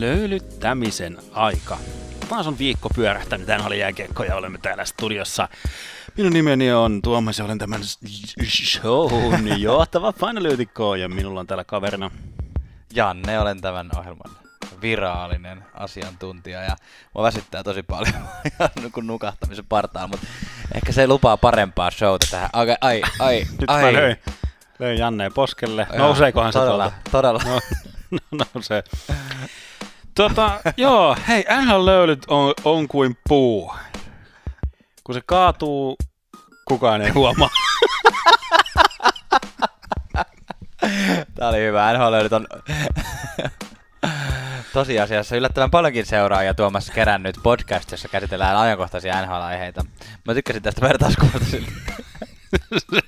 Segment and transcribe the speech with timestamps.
[0.00, 1.78] löylyttämisen aika.
[2.28, 5.48] Taas on viikko pyörähtänyt, tämän oli jääkiekko ja olemme täällä studiossa.
[6.16, 7.80] Minun nimeni on Tuomas ja olen tämän
[8.44, 12.10] shown johtava painolyytikko ja minulla on täällä kaverina
[12.94, 14.36] Janne, olen tämän ohjelman
[14.82, 16.76] virallinen asiantuntija ja
[17.14, 18.14] mua väsyttää tosi paljon
[18.94, 20.26] kun nukahtamisen partaan, mutta
[20.74, 22.50] ehkä se lupaa parempaa showta tähän.
[22.52, 23.82] Okay, ai, ai, Nyt ai.
[23.82, 24.16] mä löin,
[24.78, 25.86] löin Janneen poskelle.
[25.96, 27.10] Nouseekohan se todella, tuolta?
[27.10, 27.40] Todella.
[27.44, 27.60] No,
[28.38, 28.82] no nousee.
[30.14, 33.74] Tota, joo, hei, NHL-löylyt on, on kuin puu.
[35.04, 35.96] Kun se kaatuu,
[36.64, 37.48] kukaan ei huomaa.
[41.34, 41.92] Tää oli hyvä.
[41.92, 42.46] NHL on
[44.72, 49.84] tosiasiassa yllättävän paljonkin seuraajia Tuomas kerännyt podcast, jossa käsitellään ajankohtaisia NHL-aiheita.
[50.24, 51.56] Mä tykkäsin tästä vertauskuvasta.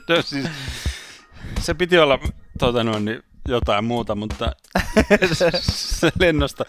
[0.09, 0.47] no, siis,
[1.61, 2.19] se piti olla
[2.59, 4.53] tota noin, niin jotain muuta, mutta
[5.33, 6.65] se lennosta,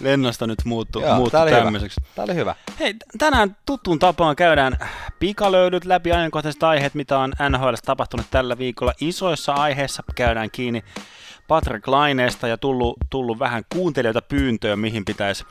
[0.00, 1.62] lennosta nyt muuttui tää oli hyvä.
[1.62, 2.00] tämmöiseksi.
[2.14, 2.54] Tää oli hyvä.
[2.80, 4.78] Hei, tänään tuttuun tapaan käydään
[5.18, 8.92] pikalöydyt läpi ajankohtaiset aiheet, mitä on NHL tapahtunut tällä viikolla.
[9.00, 10.84] Isoissa aiheissa käydään kiinni
[11.48, 15.44] Patrick Laineesta ja tullut, tullut vähän kuuntelijoita pyyntöä, mihin pitäisi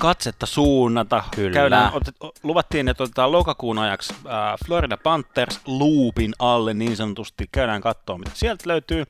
[0.00, 1.22] katsetta suunnata.
[1.34, 1.54] Kyllä.
[1.54, 7.48] Käydään, otet, luvattiin, että otetaan lokakuun ajaksi äh, Florida Panthers loopin alle niin sanotusti.
[7.52, 9.04] Käydään katsoa, mitä sieltä löytyy.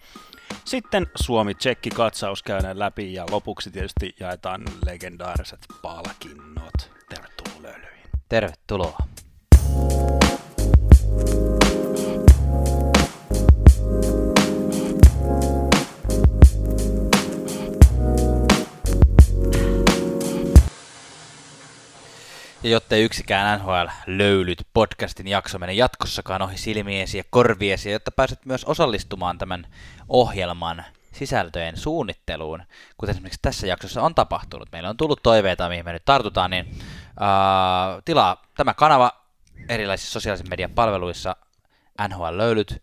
[0.64, 6.90] Sitten Suomi-Tsekki katsaus käydään läpi ja lopuksi tietysti jaetaan legendaariset palkinnot.
[7.08, 8.10] Tervetuloa löylyihin.
[8.28, 8.96] Tervetuloa.
[22.64, 28.44] Ja jottei yksikään NHL löylyt podcastin jakso mene jatkossakaan ohi silmiesi ja korviesi, jotta pääset
[28.44, 29.66] myös osallistumaan tämän
[30.08, 32.62] ohjelman sisältöjen suunnitteluun,
[32.98, 34.68] kuten esimerkiksi tässä jaksossa on tapahtunut.
[34.72, 39.12] Meillä on tullut toiveita, mihin me nyt tartutaan, niin uh, tilaa tämä kanava
[39.68, 41.36] erilaisissa sosiaalisen median palveluissa
[42.08, 42.82] NHL löylyt,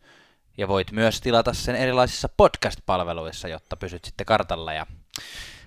[0.57, 4.85] ja voit myös tilata sen erilaisissa podcast-palveluissa, jotta pysyt sitten kartalla ja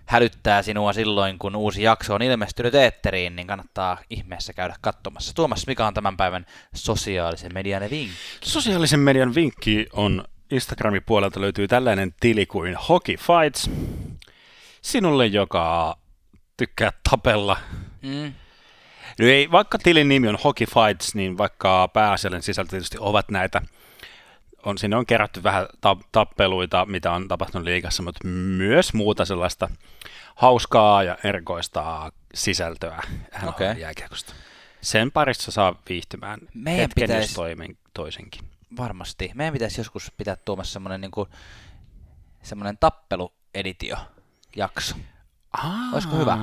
[0.07, 5.35] hälyttää sinua silloin, kun uusi jakso on ilmestynyt eetteriin, niin kannattaa ihmeessä käydä katsomassa.
[5.35, 8.17] Tuomas, mikä on tämän päivän sosiaalisen median vinkki?
[8.45, 13.71] Sosiaalisen median vinkki on Instagramin puolelta löytyy tällainen tili kuin Hockey Fights.
[14.83, 15.97] Sinulle, joka
[16.57, 17.57] tykkää tapella.
[18.03, 18.33] Mm.
[19.19, 23.63] No ei, vaikka tilin nimi on Hockey Fights, niin vaikka pääasiallinen sisältö tietysti ovat näitä
[24.65, 29.69] on, sinne on kerätty vähän ta- tappeluita, mitä on tapahtunut liikassa, mutta myös muuta sellaista
[30.35, 33.03] hauskaa ja erikoista sisältöä
[33.47, 33.79] okay.
[33.79, 34.35] jääkiekosta.
[34.81, 38.43] Sen parissa saa viihtymään Meidän hetken, pitäis- jos toimen, toisenkin.
[38.77, 39.31] Varmasti.
[39.35, 41.29] Meidän pitäisi joskus pitää tuomassa semmoinen niinku,
[42.43, 44.97] semmoinen tappelueditio-jakso.
[45.93, 46.39] Olisiko hyvä?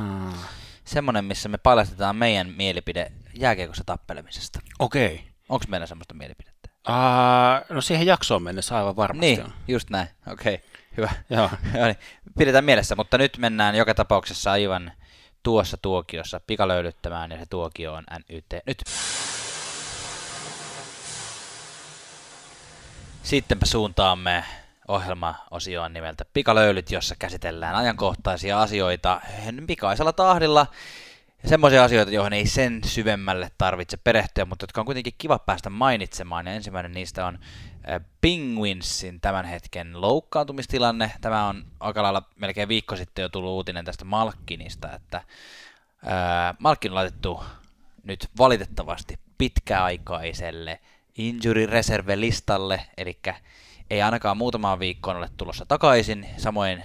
[0.86, 4.59] Semmoinen, missä me paljastetaan meidän mielipide jääkiekossa tappelemisesta.
[4.80, 5.16] Okei.
[5.16, 5.28] Okay.
[5.50, 6.50] Onko meillä semmoista mielipidettä?
[6.90, 9.53] Uh, no siihen jaksoon mennessä aivan varmasti Niin, on.
[9.68, 10.08] just näin.
[10.31, 10.68] Okei, okay.
[10.97, 11.09] hyvä.
[11.30, 11.50] Joo.
[11.78, 11.97] Joo, niin.
[12.38, 14.91] Pidetään mielessä, mutta nyt mennään joka tapauksessa aivan
[15.44, 18.84] tuossa tuokiossa pikalöylyttämään ja se tuokio on NYT nyt.
[23.24, 24.44] Sittenpä suuntaamme
[24.88, 29.22] ohjelmaosioon nimeltä Pikalöylyt, jossa käsitellään ajankohtaisia asioita
[29.68, 30.68] pikaisella tahdilla.
[31.44, 35.69] Ja semmoisia asioita, joihin ei sen syvemmälle tarvitse perehtyä, mutta jotka on kuitenkin kiva päästä
[35.69, 36.47] mainitsemaan.
[36.47, 37.40] Ja ensimmäinen niistä on
[37.90, 41.12] äh, Penguinsin tämän hetken loukkaantumistilanne.
[41.22, 46.91] Tämä on aika lailla melkein viikko sitten jo tullut uutinen tästä Malkkinista, että äh, Malkkin
[46.91, 47.44] on laitettu
[48.03, 50.79] nyt valitettavasti pitkäaikaiselle
[51.18, 53.19] injury reserve listalle, eli
[53.90, 56.28] ei ainakaan muutamaan viikkoon ole tulossa takaisin.
[56.38, 56.84] Samoin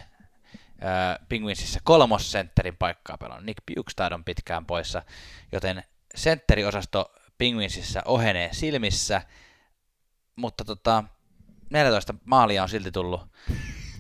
[0.85, 5.03] äh, Penguinsissa kolmossentterin paikkaa pelannut Nick Bukestad on pitkään poissa,
[5.53, 5.83] joten
[6.15, 9.23] sentteriosasto Penguinsissa ohenee silmissä,
[10.37, 11.05] mutta tota,
[11.71, 13.21] 14 maalia on silti tullut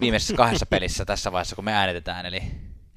[0.01, 2.43] viimeisessä kahdessa pelissä tässä vaiheessa, kun me äänitetään, eli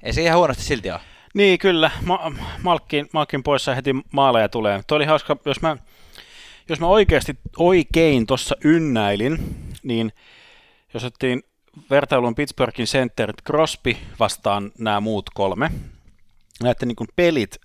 [0.02, 1.00] ei se ihan huonosti silti ole.
[1.34, 1.90] Niin, kyllä.
[2.04, 4.80] Ma- Malkkin, Malkkin poissa heti maaleja tulee.
[4.86, 5.76] Tuo oli hauska, jos mä,
[6.68, 10.12] jos mä oikeasti oikein tuossa ynnäilin, niin
[10.94, 11.42] jos otettiin
[11.90, 15.70] vertailun Pittsburghin centerit Crosby vastaan nämä muut kolme,
[16.62, 17.56] näette niin kuin pelit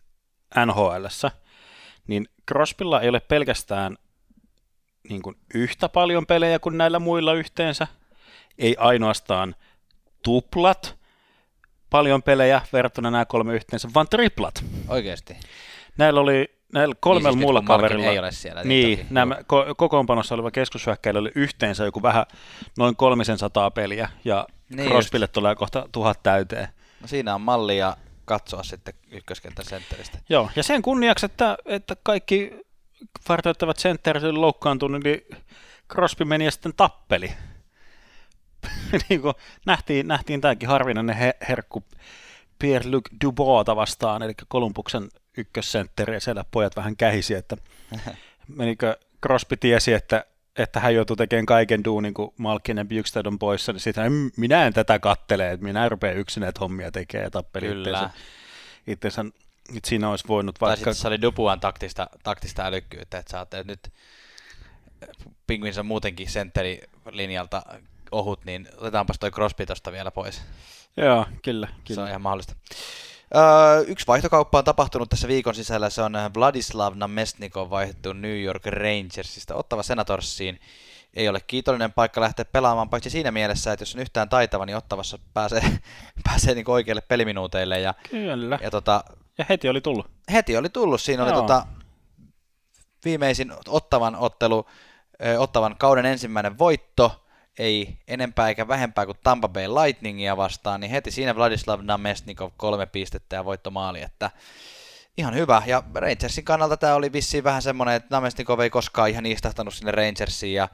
[0.66, 1.32] NHLssä,
[2.08, 3.98] niin Crosbylla ei ole pelkästään
[5.10, 7.88] niin kuin yhtä paljon pelejä kuin näillä muilla yhteensä,
[8.58, 9.56] ei ainoastaan
[10.24, 10.98] tuplat,
[11.90, 14.64] paljon pelejä verrattuna nämä kolme yhteensä, vaan triplat.
[14.88, 15.38] Oikeasti.
[15.98, 18.06] Näillä oli näillä kolmella siis nyt muulla kaverilla.
[18.06, 22.26] ei ole siellä, niin Niin, toki, nämä ko- kokoonpanossa oleva keskushyökkäillä oli yhteensä joku vähän
[22.78, 26.68] noin 300 peliä, ja Niin niin Crosbylle tulee kohta tuhat täyteen.
[27.02, 30.18] No siinä on mallia katsoa sitten ykköskentän sentteristä.
[30.30, 32.54] Joo, ja sen kunniaksi, että, että kaikki
[33.30, 35.22] vartoittavat sentterit loukkaantunut, niin
[35.94, 37.34] Crosby meni ja sitten tappeli.
[39.10, 39.34] niin kuin
[39.66, 41.84] nähtiin, nähtiin tämäkin harvinainen he, herkku
[42.64, 47.58] Pierre-Luc Dubois'ta vastaan, eli Kolumbuksen ykkössentteri, ja siellä pojat vähän kähisi, että
[48.48, 50.26] menikö Crosby tiesi, että,
[50.58, 54.68] että hän joutuu tekemään kaiken duunin, kun Malkin ja Bukestad on poissa, niin sitten minä
[54.68, 58.10] en tätä kattele, että minä rupean yksin näitä hommia tekemään ja tappeli Kyllä.
[58.88, 59.26] itseensä.
[59.76, 60.76] Että siinä olisi voinut Tai vaikka...
[60.78, 63.92] sitten se oli Dubuan taktista, taktista älykkyyttä, että sä että nyt
[65.48, 67.62] Penguins on muutenkin sentteri-linjalta
[68.12, 70.42] ohut, niin otetaanpas toi Crosby tosta vielä pois.
[70.98, 71.68] Joo, kyllä.
[71.68, 71.96] kyllä.
[71.96, 72.56] Se on ihan mahdollista.
[73.36, 75.90] Öö, yksi vaihtokauppa on tapahtunut tässä viikon sisällä.
[75.90, 80.60] Se on Vladislav Namestnikov vaihdettu New York Rangersista Ottava Senatorsiin.
[81.14, 84.78] Ei ole kiitollinen paikka lähteä pelaamaan, paitsi siinä mielessä, että jos on yhtään taitava, niin
[84.78, 85.62] Ottavassa pääsee,
[86.24, 87.80] pääsee niin oikeille peliminuuteille.
[87.80, 88.60] Ja, Kyllä.
[88.62, 89.04] ja tota,
[89.38, 90.10] Ja heti oli tullut.
[90.34, 91.02] heti oli tullut.
[91.02, 91.42] Siinä oli Joo.
[91.42, 91.66] tota,
[93.06, 94.66] viimeisin Ottavan ottelu,
[95.26, 97.25] ö, Ottavan kauden ensimmäinen voitto,
[97.60, 102.86] ei enempää eikä vähempää kuin Tampa Bay Lightningia vastaan, niin heti siinä Vladislav Namestnikov kolme
[102.86, 104.32] pistettä ja voittomaali, että
[105.18, 105.62] ihan hyvä.
[105.66, 109.92] Ja Rangersin kannalta tämä oli vissiin vähän semmoinen, että Namestnikov ei koskaan ihan istahtanut sinne
[109.92, 110.70] Rangersiin ja,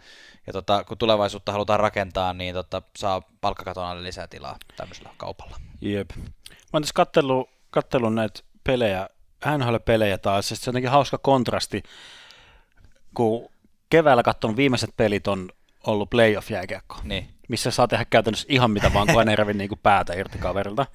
[0.47, 5.57] ja tota, kun tulevaisuutta halutaan rakentaa, niin tota, saa palkkakaton alle lisää tilaa tämmöisellä kaupalla.
[5.81, 6.11] Jep.
[6.17, 6.25] Mä
[6.73, 6.93] oon tässä
[7.71, 9.09] kattellut, näitä pelejä,
[9.57, 11.83] NHL-pelejä taas, ja se on jotenkin hauska kontrasti,
[13.13, 13.49] kun
[13.89, 15.49] keväällä katsonut viimeiset pelit on
[15.87, 17.27] ollut playoff-jääkiekko, Niin.
[17.47, 20.85] missä saa tehdä käytännössä ihan mitä vaan, kun aina revi niinku päätä irti kaverilta.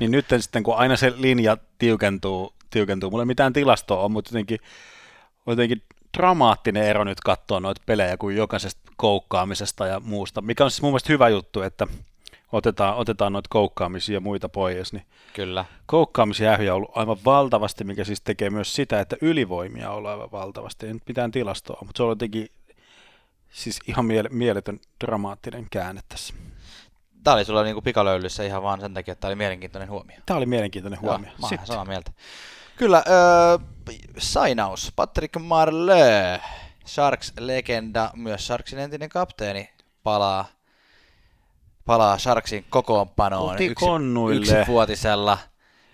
[0.00, 4.28] Niin nyt sitten, kun aina se linja tiukentuu, tiukentuu mulla ei mitään tilastoa on, mutta
[4.28, 4.58] jotenkin,
[5.46, 5.82] jotenkin
[6.16, 10.90] dramaattinen ero nyt katsoa noita pelejä kuin jokaisesta koukkaamisesta ja muusta, mikä on siis mun
[10.90, 11.86] mielestä hyvä juttu, että
[12.52, 15.64] otetaan, otetaan noita koukkaamisia ja muita pois, niin Kyllä.
[15.86, 20.32] koukkaamisia on ollut aivan valtavasti, mikä siis tekee myös sitä, että ylivoimia on ollut aivan
[20.32, 20.86] valtavasti.
[20.86, 22.48] Ei nyt mitään tilastoa, mutta se on jotenkin
[23.54, 26.34] siis ihan miele- mieletön dramaattinen käänne tässä.
[27.24, 30.16] Tämä oli sulla niinku pikalöylyssä ihan vaan sen takia, että tämä oli mielenkiintoinen huomio.
[30.26, 31.30] Tämä oli mielenkiintoinen huomio.
[31.30, 32.12] Joo, mä Sitten, samaa mieltä.
[32.76, 33.58] Kyllä, öö,
[34.18, 34.92] sainaus.
[34.96, 36.42] Patrick Marleux,
[36.86, 39.70] Sharks-legenda, myös Sharksin entinen kapteeni,
[40.02, 40.44] palaa,
[41.84, 43.86] palaa Sharksin kokoonpanoon yksi,
[44.36, 45.38] yksivuotisella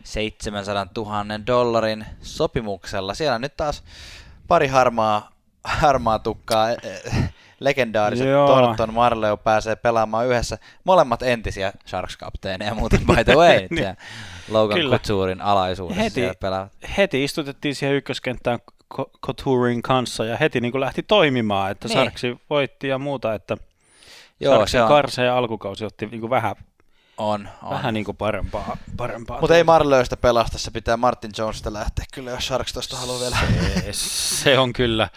[0.05, 3.15] 700 000 dollarin sopimuksella.
[3.15, 3.83] Siellä on nyt taas
[4.49, 5.31] pari harmaa,
[5.65, 6.67] harmaa tukkaa.
[7.61, 8.47] Legendaariset Joo.
[8.47, 10.59] Thornton Marleu pääsee pelaamaan yhdessä.
[10.85, 13.59] Molemmat entisiä Sharks-kapteeneja muuten by the way.
[13.71, 13.83] Niin.
[13.85, 13.95] ja
[14.49, 14.99] Logan Kyllä.
[14.99, 16.23] Couturein alaisuudessa Heti.
[16.97, 18.59] heti istutettiin siihen ykköskenttään
[19.27, 21.99] Couturin kanssa ja heti niin kuin lähti toimimaan, että Niin.
[21.99, 23.57] Sarksi voitti ja muuta, että
[24.41, 26.55] Joo, Sarksin se on, karse ja alkukausi otti niin kuin vähän,
[27.17, 27.71] on, on.
[27.71, 28.77] vähän niin kuin parempaa.
[28.97, 33.21] parempaa Mutta ei Marleusta pelasta, se pitää Martin Jonesista lähteä kyllä, jos Sharks tuosta haluaa
[33.21, 33.37] vielä.
[33.75, 33.93] se,
[34.43, 35.09] se on kyllä,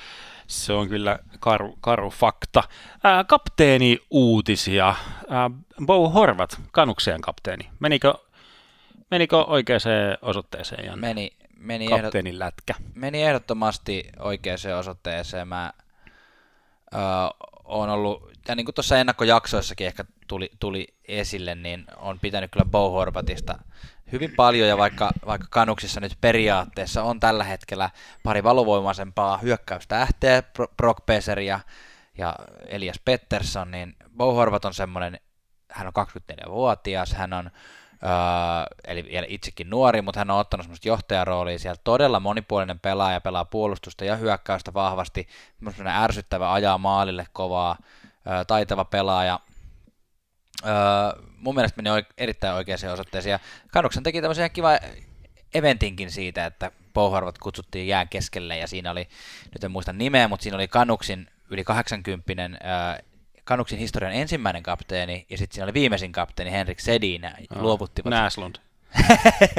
[0.47, 2.63] se on kyllä karu, karu fakta.
[3.03, 4.95] Ää, kapteeni uutisia.
[5.29, 5.49] Ää,
[5.85, 7.69] Bo Horvat, Kanuksien kapteeni.
[7.79, 8.13] Menikö,
[9.11, 9.81] menikö oikeaan
[10.21, 10.85] osoitteeseen?
[10.85, 11.07] Janne?
[11.07, 12.73] Meni, meni, ehdot, Kapteenin lätkä.
[12.95, 15.47] meni ehdottomasti oikeaan osoitteeseen.
[15.47, 15.73] Mä
[16.93, 17.01] öö,
[17.63, 22.65] on ollut, ja niin kuin tuossa ennakkojaksoissakin ehkä tuli, tuli esille, niin on pitänyt kyllä
[22.65, 23.59] Bo Horvatista
[24.11, 27.89] hyvin paljon, ja vaikka, vaikka Kanuksissa nyt periaatteessa on tällä hetkellä
[28.23, 31.59] pari valovoimaisempaa hyökkäystähteä, Bro- Brock Besser ja,
[32.17, 32.35] ja
[32.67, 35.19] Elias Pettersson, niin Bo Horvat on semmoinen,
[35.71, 37.51] hän on 24-vuotias, hän on
[38.05, 41.81] Öö, eli vielä itsekin nuori, mutta hän on ottanut semmoista johtajaroolia siellä.
[41.83, 45.27] Todella monipuolinen pelaaja, pelaa puolustusta ja hyökkäystä vahvasti.
[45.59, 47.77] Semmoinen ärsyttävä, ajaa maalille kovaa,
[48.27, 49.39] öö, taitava pelaaja.
[50.65, 50.73] Öö,
[51.37, 53.31] mun mielestä meni erittäin oikeaan osoitteeseen.
[53.31, 53.39] Ja
[53.71, 54.69] Kanuksen teki tämmöisen kiva
[55.53, 59.07] eventinkin siitä, että Pouharvat kutsuttiin jään keskelle ja siinä oli,
[59.53, 62.49] nyt en muista nimeä, mutta siinä oli Kanuksin yli 80 öö,
[63.43, 68.55] Kanuksin historian ensimmäinen kapteeni ja sitten siinä oli viimeisin kapteeni Henrik Sedin ja luovuttivat Näslund.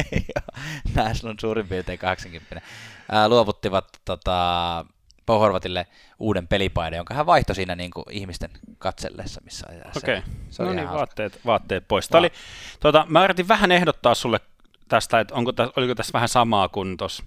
[0.95, 2.67] Naslund suurin piirtein 80.
[3.13, 4.87] Ää, luovuttivat tota,
[5.27, 5.87] Pohorvatille
[6.19, 10.01] uuden pelipaidan, jonka hän vaihtoi siinä niin kuin ihmisten katsellessa, missä ajassa.
[10.05, 12.09] Okei, Se no niin, vaatteet, vaatteet pois.
[12.09, 12.33] Tämä oli,
[12.81, 14.41] tuota, mä yritin vähän ehdottaa sulle
[14.89, 17.25] tästä, että onko tässä, oliko tässä vähän samaa kuin tuossa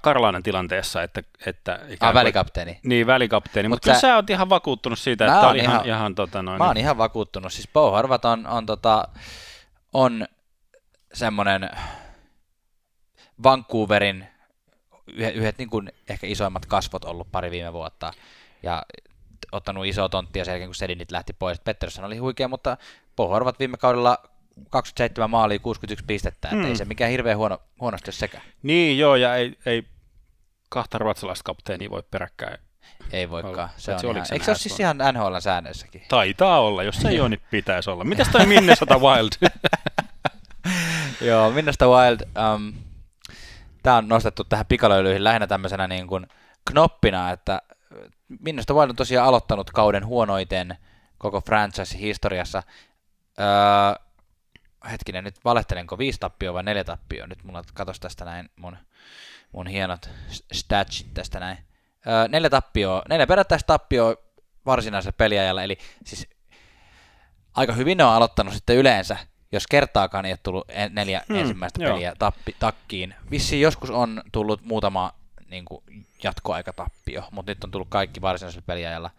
[0.00, 1.22] Karlainen tilanteessa, että...
[1.46, 2.80] että Ah, kuin- välikapteeni.
[2.84, 5.74] Niin, välikapteeni, Mut mutta kyllä sä- sä oot ihan vakuuttunut siitä, että oon oli ihan,
[5.74, 6.58] ihan- ihan tota noin.
[6.58, 7.52] Mä oon ihan vakuuttunut.
[7.52, 9.08] Siis Bo Horvat on, on, tota,
[9.92, 10.26] on
[11.12, 11.70] semmoinen
[13.42, 14.26] Vancouverin
[15.14, 18.12] yhdet, yhdet niin kuin ehkä isoimmat kasvot ollut pari viime vuotta.
[18.62, 18.82] Ja
[19.52, 21.60] ottanut iso tonttia sen jälkeen, kun Sedinit lähti pois.
[21.60, 22.76] Pettersson oli huikea, mutta
[23.16, 24.18] Bo Horvat viime kaudella
[24.70, 26.64] 27 maalia, 61 pistettä, että Mm.
[26.68, 28.44] ei se mikään hirveän huono, huonosti ole sekään.
[28.62, 29.84] Niin, joo, ja ei, ei
[30.68, 32.58] kahta ruotsalaista kapteenia voi peräkkäin.
[33.12, 33.68] Ei voikaan.
[33.76, 36.02] Se on ihan, se eikö se ole siis ihan NHL säännöissäkin?
[36.08, 38.04] Taitaa olla, jos ei ole, niin pitäisi olla.
[38.04, 39.50] Mitäs toi Minnesota Wild?
[41.20, 42.20] Joo, Minnesota Wild,
[42.54, 42.72] um,
[43.82, 46.26] tämä on nostettu tähän pikalöilyihin lähinnä tämmöisenä niin kuin
[46.64, 47.62] knoppina, että
[48.40, 50.76] Minnesota Wild on tosiaan aloittanut kauden huonoiten
[51.18, 52.62] koko franchise-historiassa.
[53.40, 54.06] Öö,
[54.90, 57.26] hetkinen, nyt valehtelenko, viisi tappioa vai neljä tappioa?
[57.26, 58.76] Nyt mulla katos tästä näin mun,
[59.52, 60.10] mun hienot
[60.52, 61.58] statsit tästä näin.
[62.06, 64.14] Öö, neljä tappioa, neljä perättäistä tappioa
[64.66, 66.28] varsinaisella peliajalla, eli siis
[67.54, 69.16] aika hyvin ne on aloittanut sitten yleensä,
[69.52, 71.92] jos kertaakaan ei ole tullut neljä Hmm, ensimmäistä joo.
[71.92, 73.14] peliä tappi, takkiin.
[73.30, 75.12] Vissiin joskus on tullut muutama
[75.50, 75.82] niin kuin,
[76.22, 79.10] jatkoaikatappio, mutta nyt on tullut kaikki varsinaisella peliajalla.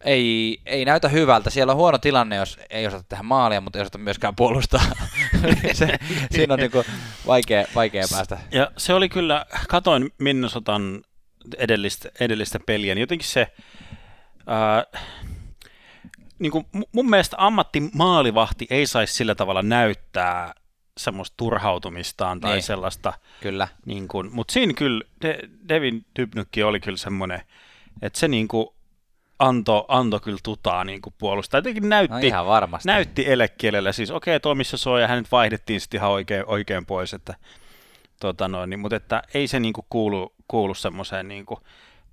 [0.00, 1.50] Ei, ei näytä hyvältä.
[1.50, 4.82] Siellä on huono tilanne, jos ei osata tehdä maalia, mutta ei osata myöskään puolustaa.
[5.72, 5.98] Se,
[6.30, 6.84] siinä on niin kuin,
[7.26, 8.38] vaikea, vaikea päästä.
[8.50, 11.02] Ja se oli kyllä, katoin Minnesotan
[11.58, 13.46] edellistä, edellistä peliä, niin jotenkin se,
[14.46, 14.84] ää,
[16.38, 20.54] niin kuin mu- mun mielestä ammattimaalivahti ei saisi sillä tavalla näyttää
[20.98, 22.54] semmoista turhautumistaan tai Niin.
[22.56, 22.62] niin.
[22.62, 23.68] sellaista, Kyllä.
[23.86, 25.38] niin kuin, mutta siinä kyllä De-
[25.68, 27.40] Devin Dybnykki oli kyllä semmoinen,
[28.02, 28.66] että se niin kuin
[29.38, 31.58] antoi anto kyllä tutaa niin kuin puolustaa.
[31.58, 32.86] Jotenkin näytti, No ihan varmasti.
[32.88, 36.86] näytti elekielellä, siis okei, okay, missä se on, ja hänet vaihdettiin sitten ihan oikein, oikein
[36.86, 37.34] pois, että,
[38.20, 41.60] tota noin, niin, mutta että ei se niinku kuulu, kuulu semmoiseen niinku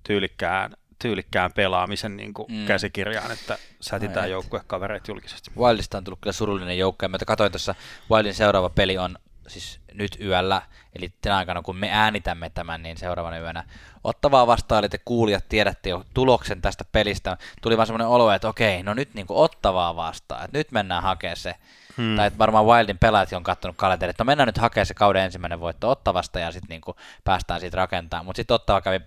[0.03, 2.55] tyylikkään, tyylikkään pelaamisen niinku Mm.
[2.55, 2.65] mm.
[2.65, 4.31] käsikirjaan, että sätitään et.
[4.31, 5.51] joukkuekavereet julkisesti.
[5.57, 7.75] Wildista on tullut kyllä surullinen joukko, ja mä katsoin tuossa,
[8.11, 9.17] Wildin seuraava peli on
[9.47, 10.61] siis nyt yöllä,
[10.95, 13.63] eli tänä aikana kun me äänitämme tämän, niin seuraavana yönä
[14.03, 17.37] ottavaa vastaan, eli te kuulijat tiedätte jo tuloksen tästä pelistä.
[17.61, 21.37] Tuli vaan semmoinen olo, että okei, no nyt niin ottavaa vastaan, että nyt mennään hakemaan
[21.37, 21.55] se.
[21.97, 22.15] Hmm.
[22.15, 25.23] Tai että varmaan Wildin pelaajat on katsonut kalenterin, että no mennään nyt hakemaan se kauden
[25.23, 28.25] ensimmäinen voitto Ottavasta ja sitten niin päästään siitä rakentamaan.
[28.25, 29.01] Mutta sitten Ottava kävi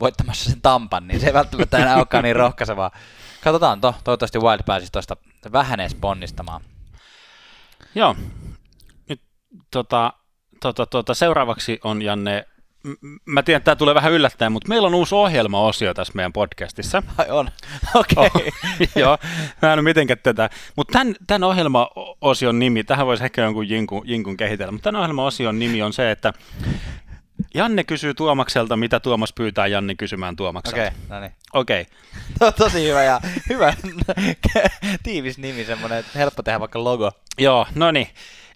[0.00, 2.90] voittamassa sen Tampan, niin se ei välttämättä enää olekaan niin rohkaisevaa.
[3.44, 5.16] Katsotaan, to, toivottavasti Wild pääsisi tuosta
[5.52, 6.60] vähän edes ponnistamaan.
[7.94, 8.16] Joo,
[9.08, 9.22] nyt
[9.70, 10.12] tota,
[10.60, 12.46] tota, tota, seuraavaksi on Janne,
[13.24, 17.02] mä tiedän, että tämä tulee vähän yllättäen, mutta meillä on uusi ohjelma-osio tässä meidän podcastissa.
[17.18, 17.50] Ai on,
[17.94, 18.26] okei.
[18.26, 18.50] Okay.
[19.02, 19.18] Joo,
[19.62, 20.50] mä en ole mitenkään tätä.
[20.76, 25.58] Mutta tämän, tämän ohjelma-osion nimi, tähän voisi ehkä jonkun jinkun, jinkun kehitellä, mutta tämän ohjelma-osion
[25.58, 26.32] nimi on se, että
[27.54, 30.80] Janne kysyy Tuomakselta, mitä Tuomas pyytää Janne kysymään Tuomakselta.
[30.80, 31.32] Okei, no niin.
[31.52, 31.86] Okei.
[32.38, 33.74] To- Tosi hyvä ja hyvä
[35.04, 37.12] tiivis nimi, semmoinen, että helppo tehdä vaikka logo.
[37.38, 38.08] Joo, no niin.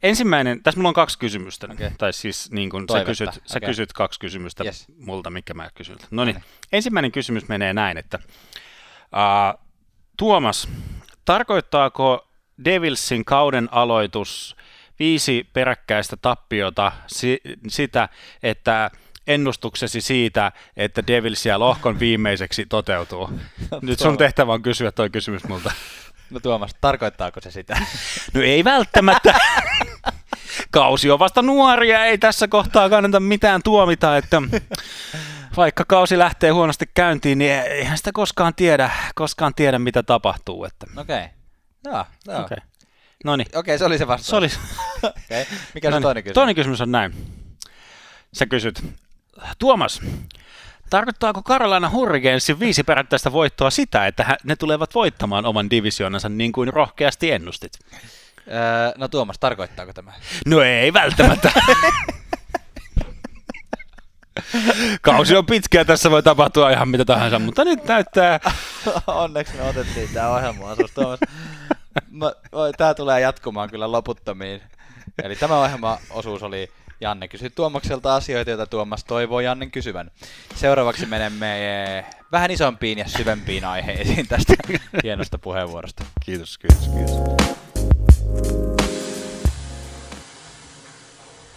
[0.03, 1.69] Ensimmäinen, tässä mulla on kaksi kysymystä.
[1.73, 1.91] Okei.
[1.99, 3.67] Tai siis niin kun sä, kysyt, sä okei.
[3.69, 4.87] kysyt kaksi kysymystä Yes.
[4.99, 5.97] multa, mikä mä kysyn.
[6.11, 6.45] No niin, niin.
[6.73, 9.61] ensimmäinen kysymys menee näin, että uh,
[10.17, 10.69] Tuomas,
[11.25, 12.29] tarkoittaako
[12.65, 14.57] Devilsin kauden aloitus
[14.99, 18.09] viisi peräkkäistä tappiota si- sitä,
[18.43, 18.91] että
[19.27, 23.31] ennustuksesi siitä, että Devils jää lohkon viimeiseksi toteutuu?
[23.83, 25.73] Nyt sun tehtävä on kysyä toi kysymys multa.
[26.31, 27.79] No Tuomas, tarkoittaako se sitä?
[28.35, 29.35] No ei välttämättä.
[30.71, 34.43] Kausi on vasta nuoria, ei tässä kohtaa kannata mitään tuomita, että
[35.57, 40.65] vaikka kausi lähtee huonosti käyntiin, niin eihän sitä koskaan tiedä, koskaan tiedä mitä tapahtuu.
[40.65, 40.87] Että.
[40.97, 41.17] Okei.
[41.17, 41.29] Okay.
[41.85, 42.45] Joo, joo.
[42.45, 42.59] Okei,
[43.25, 43.47] no niin.
[43.55, 44.29] Okei, se oli se vastaus.
[44.29, 44.49] Se oli,
[45.31, 45.45] Okay.
[45.75, 46.35] Mikä no se toinen kysymys?
[46.35, 47.15] toinen kysymys on näin.
[48.35, 48.85] Sä kysyt,
[49.59, 50.01] Tuomas,
[50.91, 56.73] tarkoittaako Carolina Hurricanesin viisi perättäistä voittoa sitä, että ne tulevat voittamaan oman divisioonansa niin kuin
[56.73, 57.73] rohkeasti ennustit?
[58.49, 60.13] Öö, no Tuomas, tarkoittaako tämä?
[60.47, 61.53] No ei välttämättä.
[65.03, 68.41] Kausi on pitkä ja tässä voi tapahtua ihan mitä tahansa, mutta nyt näyttää...
[69.07, 71.19] Onneksi me otettiin tämä ohjelma-osuus, Tuomas.
[72.11, 74.61] Mä, oi, tää tulee jatkumaan kyllä loputtomiin.
[75.23, 76.71] Eli tämä ohjelma-osuus oli
[77.01, 80.11] Janne kysyi Tuomakselta asioita, joita Tuomas toivoo Jannen kysyvän.
[80.55, 84.55] Seuraavaksi menemme eh, vähän isompiin ja syvempiin aiheisiin tästä
[85.03, 86.05] hienosta puheenvuorosta.
[86.25, 87.45] Kiitos, kiitos, kiitos.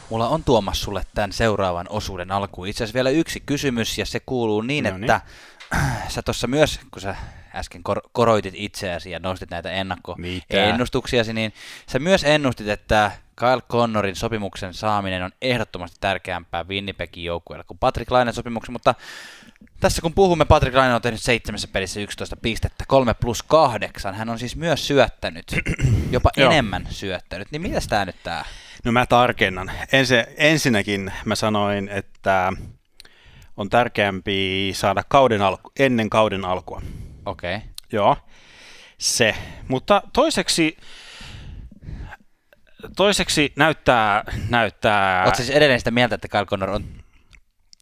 [0.09, 2.67] Mulla on Tuomas sulle tämän seuraavan osuuden alkuun.
[2.67, 5.03] Itse asiassa vielä yksi kysymys, ja se kuuluu niin, No niin.
[5.03, 5.21] että
[6.13, 7.15] sä tuossa myös, kun sä
[7.57, 9.79] äsken kor- koroitit itseäsi ja nostit näitä Mitä?
[9.79, 11.53] ennakkoennustuksiasi, niin
[11.91, 18.11] sä myös ennustit, että Kyle Connorin sopimuksen saaminen on ehdottomasti tärkeämpää Winnipegin joukkueelle kuin Patrick
[18.11, 18.95] Lainen sopimuksen, mutta
[19.79, 24.15] tässä kun puhumme, Patrick Laine on tehnyt seitsemässä pelissä 11 pistettä, 3 plus 8.
[24.15, 25.45] Hän on siis myös syöttänyt,
[26.11, 27.47] jopa enemmän syöttänyt.
[27.51, 28.45] Niin mitäs tää nyt tää?
[28.83, 29.71] No mä tarkennan.
[29.91, 32.53] Ensi, ensinnäkin mä sanoin, että
[33.57, 36.81] on tärkeämpi saada kauden alku, ennen kauden alkua.
[37.27, 37.55] Okei.
[37.55, 37.67] Okay.
[37.91, 38.17] Joo,
[38.97, 39.35] se.
[39.67, 40.77] Mutta toiseksi
[42.95, 44.23] toiseksi näyttää...
[44.49, 45.23] näyttää...
[45.23, 46.85] Oletko siis edelleen sitä mieltä, että Kyle Connor on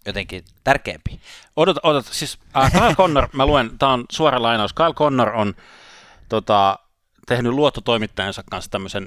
[0.06, 1.20] jotenkin tärkeämpi?
[1.56, 5.54] Odota, odota, siis äh, Kyle Connor, mä luen, tämä on suora lainaus, Kyle Connor on
[6.30, 6.80] tota,
[7.28, 9.06] tehnyt luottotoimittajansa kanssa tämmöisen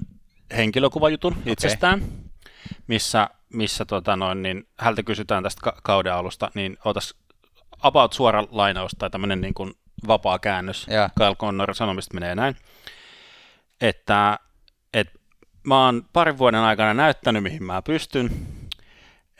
[0.56, 1.52] henkilökuvajutun okay.
[1.52, 2.02] itsestään,
[2.86, 7.14] missä, missä tota noin, niin, häneltä kysytään tästä ka- kauden alusta, niin otas
[7.82, 9.74] about suora lainaus tai tämmöinen niin kuin
[10.06, 11.10] vapaa käännös Ja.
[11.16, 12.56] Kyle Connor sanomista menee näin,
[13.80, 14.38] että,
[14.94, 15.18] että
[15.62, 18.30] mä oon parin vuoden aikana näyttänyt, mihin mä pystyn,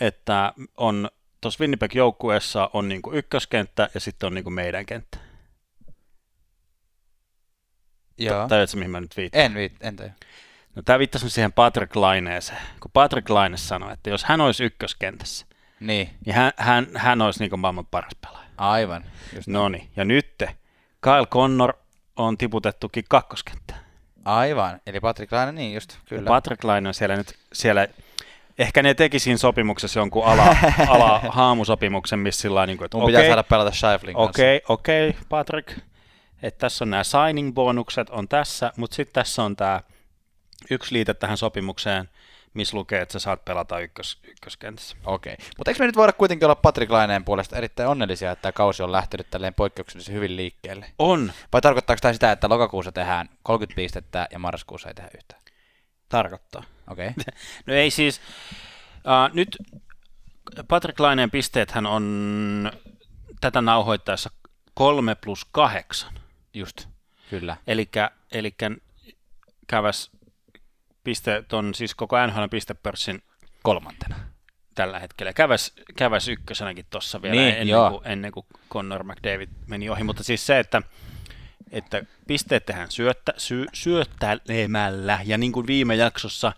[0.01, 1.09] että on
[1.41, 5.19] tuossa Winnipeg-joukkueessa on niinku ykköskenttä ja sitten on niinku meidän kenttä.
[8.19, 8.49] Joo.
[8.49, 9.45] Tajuatko, mihin mä nyt viittaan?
[9.45, 10.13] En, viit, en tajua.
[10.75, 15.47] No, tämä viittasi siihen Patrick Laineeseen, kun Patrick Laine sanoi, että jos hän olisi ykköskentässä,
[15.81, 18.48] Niin, niin hän, hän, hän olisi niinku maailman paras pelaaja.
[18.59, 19.05] Aivan.
[19.47, 20.45] No niin, ja nyt
[21.01, 21.73] Kyle Connor
[22.17, 23.81] on tiputettukin kakkoskenttään.
[24.25, 24.81] Aivan.
[24.87, 26.29] Eli Patrick Laine, niin just, kyllä.
[26.29, 27.89] Patrick Laine on siellä nyt, siellä,
[28.59, 30.57] ehkä ne teki siinä sopimuksessa jonkun ala,
[30.89, 34.31] ala haamusopimuksen, missä sillä niin kuin, että Mun pitää saada pelata Scheiflin kanssa.
[34.31, 35.79] okei, okei, Patrick,
[36.43, 39.81] että tässä on nämä signing-bonukset on tässä, mutta sitten tässä on tämä
[40.71, 42.09] yksi liite tähän sopimukseen,
[42.59, 44.97] missä lukee, että sä saat pelata ykkös, ykköskentässä.
[45.05, 45.37] Okei.
[45.59, 48.83] Mutta eikö me nyt voida kuitenkin olla Patrick Laineen puolesta erittäin onnellisia, että tämä kausi
[48.83, 50.87] on lähtenyt tälleen poikkeuksellisen hyvin liikkeelle?
[50.99, 55.43] On, Vai tarkoittaako tämä sitä, että lokakuussa tehdään 30 pistettä ja marraskuussa ei tehdä yhtään?
[56.09, 56.65] tarkoittaa.
[56.91, 57.09] Okei.
[57.09, 57.25] Okay.
[57.67, 58.21] No ei siis,
[58.97, 59.57] uh, nyt
[60.69, 62.73] Patrick Laineen pisteethän on
[63.41, 64.31] tätä nauhoittaessa
[64.75, 66.13] 3 plus 8.
[66.55, 66.89] Just.
[67.31, 67.57] Kyllä.
[68.33, 68.55] Eli
[69.67, 70.11] käväs
[71.09, 73.23] pisteet on siis koko NHL pistepörssin
[73.63, 74.17] Kolmantena.
[74.75, 75.33] tällä hetkellä.
[75.33, 77.91] Käväs, käväs ykkösenäkin tuossa vielä Niin, ennen, joo.
[77.91, 80.83] kuin, ennen kuin Connor McDavid meni ohi, mutta siis se, että,
[81.71, 86.53] että pisteet tehdään syöttä, sy, syöttälemällä, ja niin kuin viime jaksossa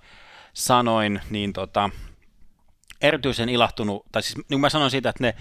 [0.52, 1.90] sanoin, niin tota,
[3.00, 5.34] erityisen ilahtunut, tai siis niin kuin mä sanoin siitä, että ne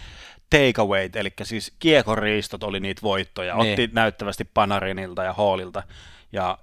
[0.50, 3.70] takeawayt, eli siis kiekoriistot oli niitä voittoja, Niin.
[3.72, 5.84] otti näyttävästi Panarinilta ja Hallilta,
[6.32, 6.58] ja,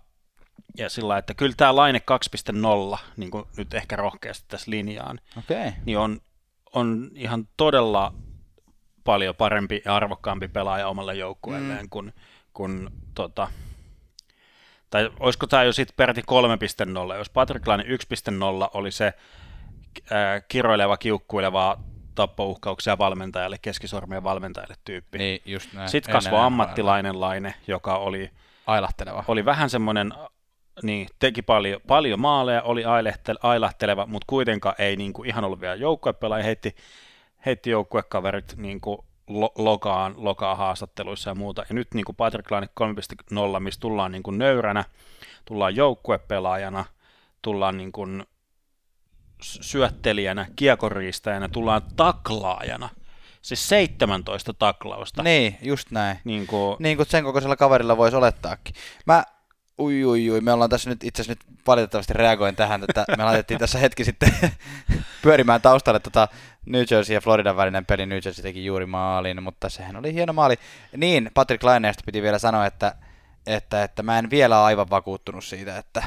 [0.76, 2.02] ja sillä että kyllä tämä Laine
[2.92, 5.20] 2.0, niin kuin nyt ehkä rohkeasti tässä linjaan.
[5.38, 5.72] Okay.
[5.84, 6.20] niin on,
[6.72, 8.14] on ihan todella
[9.04, 11.90] paljon parempi ja arvokkaampi pelaaja omalle joukkueelleen mm.
[11.90, 12.12] kuin,
[12.52, 13.48] kuin tota,
[14.90, 16.22] tai olisiko tämä jo sitten peräti
[17.10, 19.12] 3.0, jos Patrick Laine 1.0 oli se
[20.10, 21.78] ää, kiroileva, kiukkuileva
[22.14, 25.18] tappouhkauksia valmentajalle, keskisormien valmentajalle tyyppi.
[25.18, 25.88] Niin, just näin.
[25.88, 28.30] Sitten kasvoi ammattilainen Laine, joka oli,
[28.66, 29.24] Ailahteleva.
[29.28, 30.12] oli vähän semmoinen,
[30.82, 35.60] niin, teki paljon, paljon maaleja, oli ailehtel- ailahteleva, mutta kuitenkaan ei niin kuin ihan ollut
[35.60, 36.76] vielä joukkuepelaaja, heitti,
[37.46, 41.64] heitti joukkuekaverit niin kuin lo- lokaan, lokaa haastatteluissa ja muuta.
[41.68, 42.68] Ja nyt niin kuin Patrick Laine
[43.54, 44.84] 3.0, missä tullaan niin kuin nöyränä,
[45.44, 46.84] tullaan joukkuepelaajana,
[47.42, 48.24] tullaan niin kuin
[49.42, 52.88] syöttelijänä, kiekoriistäjänä, tullaan taklaajana.
[53.42, 55.22] Siis 17 taklausta.
[55.22, 56.18] Niin, just näin.
[56.24, 58.74] Niin kuin, Niin kuin sen kokoisella kaverilla voisi olettaakin.
[59.06, 59.24] Mä,
[59.78, 63.24] ui, ui, ui, me ollaan tässä nyt itse asiassa nyt valitettavasti reagoin tähän, että me
[63.24, 64.32] laitettiin tässä hetki sitten
[65.22, 66.28] pyörimään taustalle tota
[66.66, 68.06] New Jersey ja Floridan välinen peli.
[68.06, 70.56] New Jersey teki juuri maalin, mutta sehän oli hieno maali.
[70.96, 72.94] Niin, Patrick Laineesta piti vielä sanoa, että,
[73.46, 76.02] että, että mä en vielä ole aivan vakuuttunut siitä, että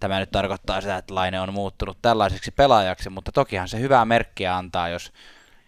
[0.00, 4.56] tämä nyt tarkoittaa sitä, että Laine on muuttunut tällaiseksi pelaajaksi, mutta tokihan se hyvää merkkiä
[4.56, 5.12] antaa, jos,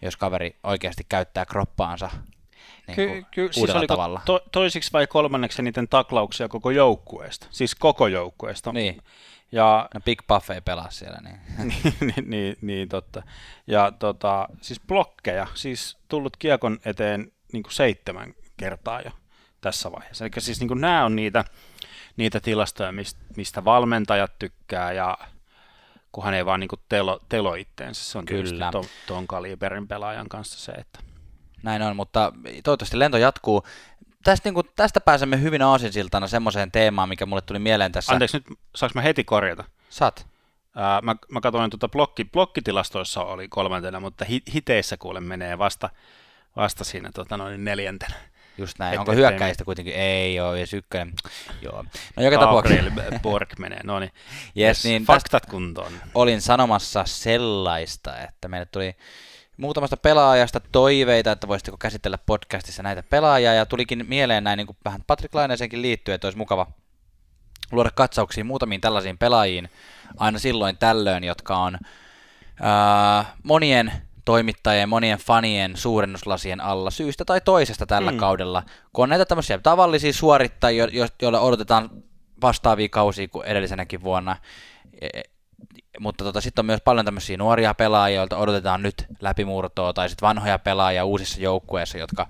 [0.01, 2.09] jos kaveri oikeasti käyttää kroppaansa
[2.87, 4.21] niin Ky- kuin ky- siis uudella oliko tavalla.
[4.25, 7.47] To- toisiksi vai kolmanneksi eniten taklauksia koko joukkueesta?
[7.49, 8.73] Siis koko joukkueesta.
[8.73, 9.01] Niin.
[9.51, 11.39] Ja No Big Buff ei pelaa siellä, niin.
[12.01, 13.23] niin, niin, niin, totta.
[13.67, 19.11] Ja tota, siis blokkeja, siis tullut kiekon eteen niin kuin seitsemän kertaa jo
[19.61, 20.25] tässä vaiheessa.
[20.25, 21.45] Eli siis niin kuin nämä on niitä,
[22.17, 25.17] niitä tilastoja, mistä, mistä valmentajat tykkää ja
[26.11, 28.03] kunhan ei vaan niin kuin telo, telo itteensä.
[28.05, 28.43] Se on Kyllä.
[28.43, 30.99] tietysti ton, ton kaliberin pelaajan kanssa se, että
[31.63, 33.63] Näin on, mutta toivottavasti lento jatkuu.
[34.23, 38.13] Tästä, niin kuin, tästä pääsemme hyvin aasinsiltana semmoiseen teemaan, mikä mulle tuli mieleen tässä.
[38.13, 39.63] Anteeksi, nyt saanko mä heti korjata?
[39.89, 40.27] Sat.
[40.75, 45.89] Ää, mä, mä katsoin tuota blokki, blokkitilastoissa oli kolmantena, mutta hi, hiteissä kuule menee vasta,
[46.55, 48.15] vasta siinä tota, noin neljäntenä.
[48.57, 48.93] Just näin.
[48.93, 49.93] Et- Onko hyökkäistä kuitenkin?
[49.93, 51.13] Ei ole, edes ykkönen.
[51.61, 51.85] Joo.
[52.17, 54.11] No joka tapauksessa Borg menee, no niin.
[54.57, 55.93] Yes, niin tästä faktat kuntoon.
[56.15, 58.95] olin sanomassa sellaista, että meille tuli
[59.57, 64.77] muutamasta pelaajasta toiveita, että voisitteko käsitellä podcastissa näitä pelaajia, ja tulikin mieleen näin niin kuin
[64.85, 66.67] vähän Patrick Laineeseenkin liittyen, että olisi mukava
[67.71, 69.69] luoda katsauksia muutamiin tällaisiin pelaajiin
[70.17, 71.77] aina silloin tällöin, jotka on
[72.61, 73.91] ää, monien
[74.25, 78.17] toimittajien, monien fanien suurennuslasien alla syystä tai toisesta tällä Mm.
[78.17, 78.63] kaudella,
[78.93, 81.89] kun on näitä tämmöisiä tavallisia suorittajia, jo- jo- joilla odotetaan
[82.41, 84.35] vastaavia kausia kuin edellisenäkin vuonna,
[85.01, 85.21] E-
[85.99, 90.27] mutta tota, sitten on myös paljon tämmöisiä nuoria pelaajia, joilta odotetaan nyt läpimurtoa, tai sitten
[90.27, 92.27] vanhoja pelaajia uusissa joukkueissa, jotka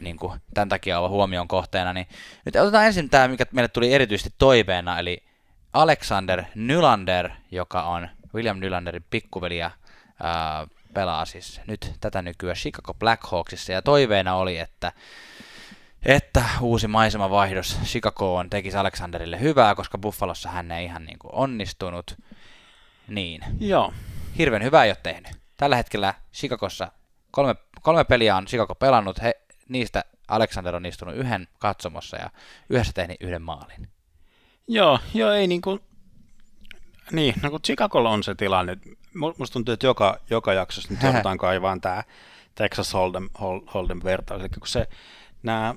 [0.00, 1.92] niin kuin, tämän takia ovat huomion kohteena.
[1.92, 2.08] Niin
[2.44, 5.22] nyt otetaan ensin tämä, mikä meille tuli erityisesti toiveena, eli
[5.72, 9.70] Alexander Nylander, joka on William Nylanderin pikkuveliä,
[10.22, 14.92] ää, pelaa siis nyt tätä nykyään Chicago Blackhawksissa, ja toiveena oli, että
[16.04, 22.16] että uusi maisemavaihdos Chicagoon tekisi Alexanderille hyvää, koska Buffalossa hän ei ihan niin kuin onnistunut.
[23.10, 23.40] Niin.
[23.60, 23.92] Joo.
[24.38, 25.30] Hirveän hyvää ei ole tehnyt.
[25.56, 26.92] Tällä hetkellä Chicagossa
[27.30, 32.30] kolme, kolme peliä on Chicago pelannut, he, niistä Alexander on istunut yhden katsomossa ja
[32.70, 33.88] yhdessä tehnyt yhden maalin.
[34.68, 35.80] Joo, joo, ei niin kuin,
[37.12, 38.76] niin, no kun Chicagolla on se tilanne,
[39.14, 42.02] musta tuntuu, että joka, joka jaksossa nyt joudutaan kaivaan tämä
[42.54, 44.88] Texas Hold'em, Hold'em vertaus, eli kun se,
[45.42, 45.74] nämä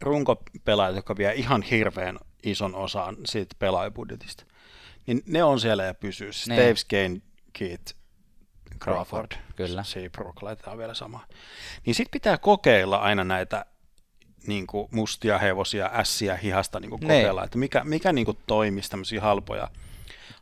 [0.00, 4.44] runkopelaajat, jotka vie ihan hirveän ison osan siitä pelaajabudjetista,
[5.06, 6.32] niin ne on siellä ja pysyy.
[6.32, 6.60] Siis niin.
[6.60, 7.20] Dave Skane,
[7.52, 7.94] Keith,
[8.78, 9.82] Crawford, Crawford kyllä.
[9.82, 11.26] Seabrook, laitetaan vielä sama.
[11.86, 13.64] Niin sitten pitää kokeilla aina näitä
[14.46, 18.90] niin kuin mustia hevosia, ässiä hihasta niin kuin kokeilla, että mikä, mikä niin kuin toimisi
[18.90, 19.68] tämmöisiä halpoja,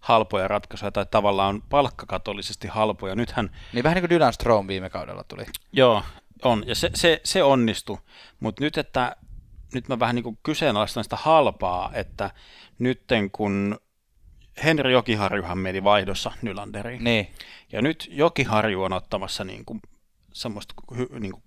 [0.00, 3.14] halpoja ratkaisuja tai tavallaan palkkakatollisesti halpoja.
[3.14, 5.46] Nythän, niin vähän niin kuin Dylan Strom viime kaudella tuli.
[5.72, 6.02] Joo,
[6.42, 7.98] on, ja se, se, se onnistui,
[8.40, 9.16] mutta nyt, että
[9.74, 12.30] nyt mä vähän niin kuin kyseenalaistan sitä halpaa, että
[12.78, 13.78] nytten kun
[14.64, 17.04] Henri Jokiharjuhan meni vaihdossa Nylanderiin.
[17.04, 17.32] Niin.
[17.72, 19.80] Ja nyt Jokiharju on ottamassa niin kuin
[20.32, 20.74] semmoista
[21.20, 21.42] niin kuin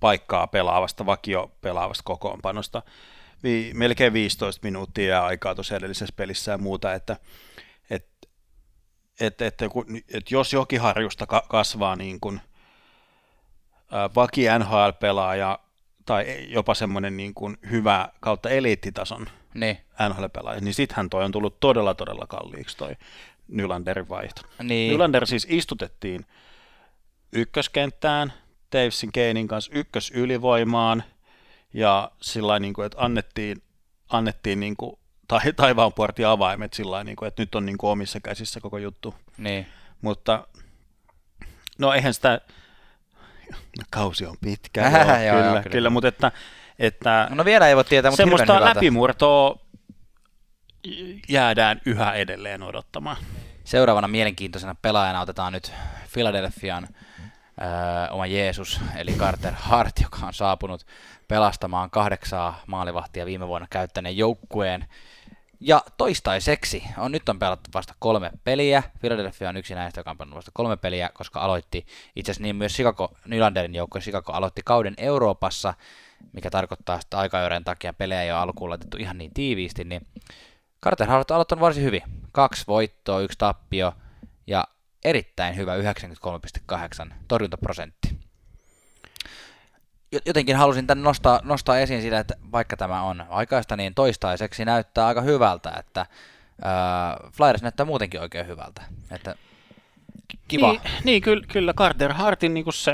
[0.00, 2.82] paikkaa pelaavasta, vakio pelaavasta kokoonpanosta.
[3.42, 7.16] Vi, melkein 15 minuuttia ja aikaa tuossa edellisessä pelissä ja muuta, että
[7.90, 8.06] et,
[9.20, 9.72] et, et, et,
[10.14, 12.40] et jos Jokiharjusta ka- kasvaa niin kuin,
[13.92, 15.58] ä, vaki NHL-pelaaja
[16.06, 19.26] tai jopa semmoinen niin kuin hyvä kautta eliittitason
[19.60, 19.78] niin.
[20.08, 22.96] NHL-pelaaja, niin sittenhän toi on tullut todella todella kalliiksi toi
[23.48, 24.42] Nylanderin vaihto.
[24.62, 24.92] Niin.
[24.92, 26.26] Nylander siis istutettiin
[27.32, 28.32] ykköskenttään
[28.72, 31.04] Davesin Keinin kanssa ykkösylivoimaan
[31.74, 33.62] ja sillä niin kuin, että annettiin,
[34.08, 38.20] annettiin niin kuin, tai, taivaanportti avaimet sillä niin kuin, että nyt on niin kuin omissa
[38.20, 39.14] käsissä koko juttu.
[39.38, 39.66] Niin.
[40.02, 40.46] Mutta
[41.78, 42.40] no eihän sitä,
[43.78, 45.72] no, kausi on pitkä, joo, joo, kyllä, joo, kyllä, kyllä.
[45.72, 46.32] kyllä, mutta että,
[46.78, 49.58] että No vielä ei voi tietää, mutta semmoista läpimurtoa
[51.28, 53.16] jäädään yhä edelleen odottamaan.
[53.64, 55.72] Seuraavana mielenkiintoisena pelaajana otetaan nyt
[56.12, 56.88] Philadelphian
[57.60, 60.86] öö, oma Jeesus, eli Carter Hart, joka on saapunut
[61.28, 64.86] pelastamaan kahdeksaa maalivahtia viime vuonna käyttäneen joukkueen.
[65.60, 68.82] Ja toistaiseksi on nyt on pelattu vasta kolme peliä.
[69.00, 71.86] Philadelphia on yksi näistä, joka on pelannut vasta kolme peliä, koska aloitti
[72.16, 75.74] itse asiassa niin myös Chicago, Nylanderin joukkue Chicago aloitti kauden Euroopassa,
[76.32, 80.06] mikä tarkoittaa, että aikajoiden takia pelejä ei ole alkuun laitettu ihan niin tiiviisti, niin
[80.84, 82.02] Carter Hart on aloittanut varsin hyvin.
[82.32, 83.92] Kaksi voittoa, yksi tappio
[84.46, 84.64] ja
[85.04, 88.18] erittäin hyvä 93,8 torjuntaprosentti.
[90.12, 94.64] Jo- Jotenkin halusin tämän nostaa, nostaa esiin sitä, että vaikka tämä on aikaista, niin toistaiseksi
[94.64, 98.82] näyttää aika hyvältä, että äh, Flyers näyttää muutenkin oikein hyvältä.
[99.10, 99.34] Että
[100.48, 100.72] kiva.
[100.72, 102.92] Niin, niin kyllä, kyllä Carter Hartin niin se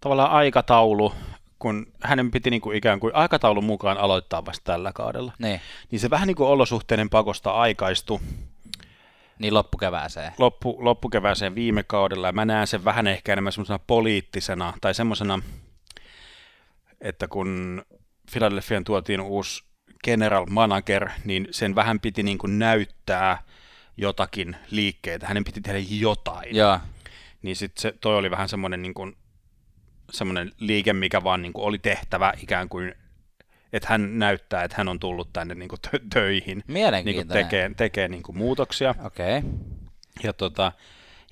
[0.00, 1.14] tavallaan aikataulu,
[1.58, 6.00] kun hänen piti niin kuin ikään kuin aikataulun mukaan aloittaa vasta tällä kaudella, Niin, niin
[6.00, 8.20] se vähän niin kuin olosuhteiden pakosta aikaistui
[9.38, 10.32] niin loppukevääseen.
[10.38, 15.42] loppu, loppukevääseen viime kaudella, ja mä näen sen vähän ehkä enemmän semmoisena poliittisena, tai semmoisena,
[17.00, 17.82] että kun
[18.32, 19.64] Philadelphiaan tuotiin uusi
[20.04, 23.42] general manager, niin sen vähän piti niin kuin näyttää
[23.96, 26.56] jotakin liikkeitä, hänen piti tehdä jotain.
[26.56, 26.78] Joo,
[27.42, 29.16] Niin sitten toi oli vähän semmoinen niin kuin,
[30.10, 32.94] semmoinen liike, mikä vaan niin kuin oli tehtävä ikään kuin,
[33.72, 37.44] että hän näyttää, että hän on tullut tänne niin kuin tö- töihin, niin kuin mielenkiintoinen.
[37.44, 38.94] tekee, tekee niin kuin muutoksia.
[39.04, 39.38] Okei.
[39.38, 39.50] Okay.
[40.22, 40.72] Ja tota,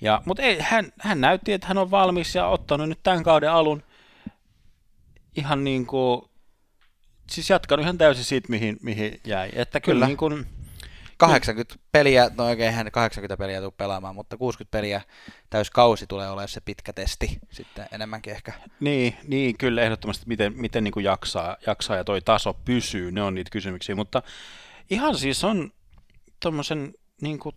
[0.01, 3.51] ja, mutta ei, hän, hän näytti, että hän on valmis ja ottanut nyt tämän kauden
[3.51, 3.83] alun
[5.35, 6.21] ihan niin kuin,
[7.31, 9.49] siis jatkanut ihan täysin siitä, mihin, mihin jäi.
[9.53, 10.07] Että kyllä, Kyllä.
[10.07, 10.45] niin kuin,
[11.17, 15.01] 80 peliä, no oikein hän 80 peliä tuu pelaamaan, mutta 60 peliä
[15.49, 18.53] täyskausi tulee olemaan se pitkä testi sitten enemmänkin ehkä.
[18.79, 23.23] niin, niin, kyllä ehdottomasti, miten, miten niin kuin jaksaa, jaksaa ja toi taso pysyy, ne
[23.23, 24.23] on niitä kysymyksiä, mutta
[24.89, 25.71] ihan siis on
[26.39, 27.55] tuommoisen niin kuin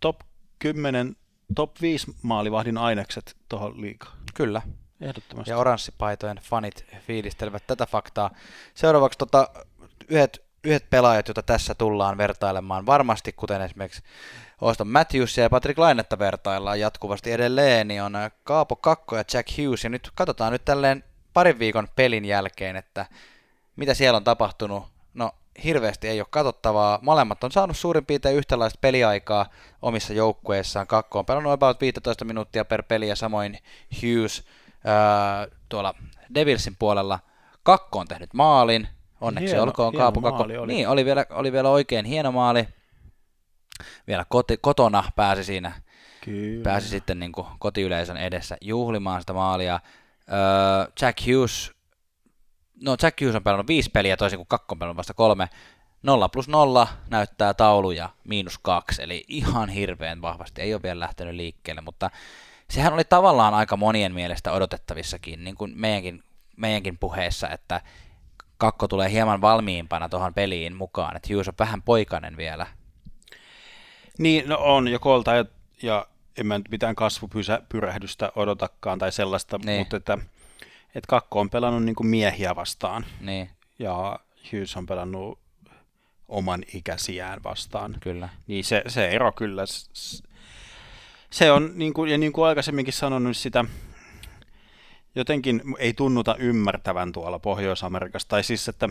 [0.00, 0.20] top
[0.58, 1.16] 10,
[1.54, 4.18] top 5 maalivahdin ainekset tuohon liikaan.
[4.34, 4.62] Kyllä.
[5.00, 5.50] Ehdottomasti.
[5.50, 8.30] Ja oranssipaitojen fanit fiilistelevät tätä faktaa.
[8.74, 9.48] Seuraavaksi tota,
[10.08, 14.02] yhdet, yhdet pelaajat, joita tässä tullaan vertailemaan varmasti, kuten esimerkiksi
[14.60, 19.48] Auston Matthewsia ja Patrick Lainetta vertaillaan jatkuvasti edelleen, niin on äh, Kaapo Kakko ja Jack
[19.58, 19.84] Hughes.
[19.84, 23.06] Ja nyt katsotaan nyt tälleen parin viikon pelin jälkeen, että
[23.76, 24.84] mitä siellä on tapahtunut.
[25.14, 25.30] No
[25.64, 26.98] hirveästi ei ole katsottavaa.
[27.02, 29.46] Molemmat on saanut suurin piirtein yhtäläistä peliaikaa
[29.82, 30.86] omissa joukkueissaan.
[30.86, 33.58] Kakko on pelannut about 15 minuuttia per peli ja samoin
[34.02, 34.44] Hughes
[34.84, 35.94] ää, tuolla
[36.34, 37.18] Devilsin puolella.
[37.62, 38.88] Kakko on tehnyt maalin.
[39.20, 40.42] Onneksi Hieno- olkoon hieno Kaapu Kakko.
[40.42, 40.66] oli.
[40.66, 42.68] Niin, oli vielä, oli vielä oikein hieno maali.
[44.06, 45.72] Vielä koti, kotona pääsi siinä
[46.24, 46.62] Kyllä.
[46.62, 49.80] pääsi sitten niin kuin kotiyleisön edessä juhlimaan sitä maalia.
[50.32, 51.72] Öö, Jack Hughes,
[52.82, 55.48] no Jack Hughes on pelannut viisi peliä, toisin kuin Kakko on pelannut vasta kolme.
[56.02, 60.62] Nolla plus nolla näyttää taulu ja miinus kaksi, eli ihan hirveän vahvasti.
[60.62, 62.10] Ei ole vielä lähtenyt liikkeelle, mutta
[62.70, 66.22] sehän oli tavallaan aika monien mielestä odotettavissakin, niin kuin meidänkin,
[66.56, 67.80] meidänkin puheessa, että
[68.58, 72.66] Kakko tulee hieman valmiimpana tuohon peliin mukaan, että Hughes on vähän poikainen vielä.
[74.18, 75.44] Niin, no on jo kolta ja,
[75.82, 79.78] ja en mä nyt mitään kasvupyrähdystä odotakaan tai sellaista, Niin.
[79.78, 80.18] mutta että,
[80.94, 84.20] että kakko on pelannut niin kuin miehiä vastaan Niin, ja
[84.52, 85.38] Hughes on pelannut
[86.28, 87.96] oman ikäisiään vastaan.
[88.00, 88.28] kyllä.
[88.46, 89.64] Niin se, se ero kyllä,
[91.30, 93.64] se on, niin kuin, ja niin kuin aikaisemminkin sanonut, sitä
[95.18, 98.88] jotenkin ei tunnuta ymmärtävän tuolla Pohjois-Amerikassa, tai siis, että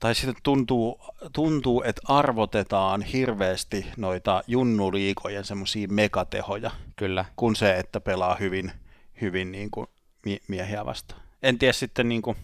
[0.00, 1.00] tai sitten tuntuu,
[1.32, 7.24] tuntuu, että arvotetaan hirveästi noita junnuliikojen semmoisia megatehoja, Kyllä.
[7.36, 8.72] kun se, että pelaa hyvin,
[9.20, 9.86] hyvin niin kuin
[10.24, 11.22] mie- miehiä vastaan.
[11.42, 12.36] En tiedä sitten, niin kuin,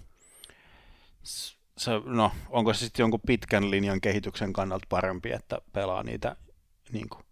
[1.22, 6.36] se, no, onko se sitten jonkun pitkän linjan kehityksen kannalta parempi, että pelaa niitä
[6.92, 7.24] niin kuin,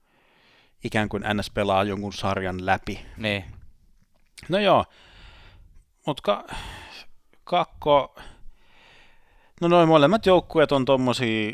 [0.85, 3.01] ikään kuin NS pelaa jonkun sarjan läpi.
[3.17, 3.45] Niin,
[4.49, 4.85] No joo,
[6.07, 6.45] mutta ka,
[7.45, 8.17] kakko,
[9.61, 11.53] no noin molemmat joukkueet on tommosia,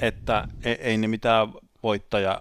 [0.00, 1.52] että ei, ei ne mitään
[1.82, 2.40] voittaja,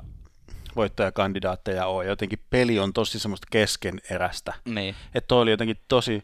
[0.76, 2.06] voittajakandidaatteja ole.
[2.06, 4.54] Jotenkin peli on tosi semmoista keskenerästä.
[4.66, 4.96] niin.
[5.16, 6.24] Että toi oli jotenkin tosi,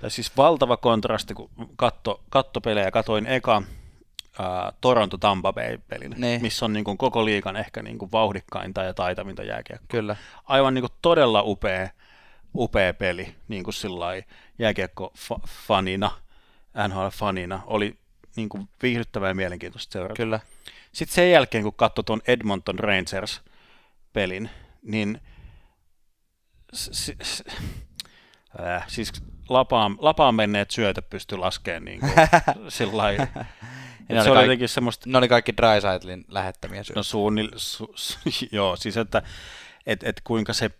[0.00, 3.62] tai siis valtava kontrasti, kun katto, katto pelejä, katoin eka
[4.38, 6.42] ää, Toronto Tampa Bay pelin, Niin.
[6.42, 10.16] missä on niin kuin koko liikan ehkä niin kuin vauhdikkainta ja taitavinta jääkiekkoa Kyllä.
[10.44, 11.88] aivan niin kuin todella upea,
[12.54, 14.24] upea peli, niin kuin sillai
[14.58, 16.10] jääkiekko-fanina,
[16.88, 17.98] NHL-fanina, oli
[18.36, 20.14] niin kuin viihdyttävää ja mielenkiintoista seurata.
[20.14, 20.40] Kyllä.
[20.92, 24.50] Sitten sen jälkeen, kun katsoi tuon Edmonton Rangers-pelin,
[24.82, 25.20] niin
[28.60, 29.12] äh, siis
[29.48, 32.12] lapaan, lapaan menneet syötöt pystyi laskemaan niin kuin,
[32.68, 33.16] sillai,
[34.08, 36.98] Ne se oli oli kaik- jotenkin semmoista Ne oli kaikki Drysaitlin lähettämiä syötä.
[36.98, 38.18] No suunnil, su, su,
[38.52, 39.22] joo, siis että
[39.86, 40.70] et, et kuinka, se,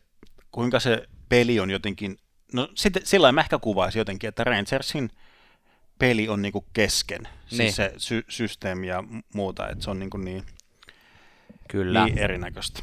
[0.51, 2.19] kuinka se peli on jotenkin,
[2.53, 5.11] no sit, sillä mä ehkä kuvaisin jotenkin, että Rangersin
[5.99, 7.73] peli on niinku kesken, siis Niin.
[7.73, 10.45] se sy, systeemi ja muuta, että se on niinku niin,
[11.69, 12.05] Kyllä.
[12.05, 12.83] niin erinäköistä.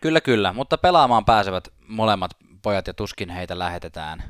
[0.00, 0.52] Kyllä, kyllä.
[0.52, 2.30] Mutta pelaamaan pääsevät molemmat
[2.62, 4.22] pojat ja tuskin heitä lähetetään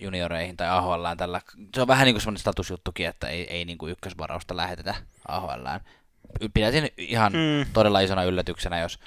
[0.00, 1.40] junioreihin tai AHLään tällä.
[1.74, 4.94] Se on vähän niin kuin semmoinen statusjuttukin, että ei, ei niin kuin ykkösvarausta lähetetä
[5.28, 5.80] AHLään.
[6.54, 7.72] Pidätin ihan Mm.
[7.72, 8.98] todella isona yllätyksenä, jos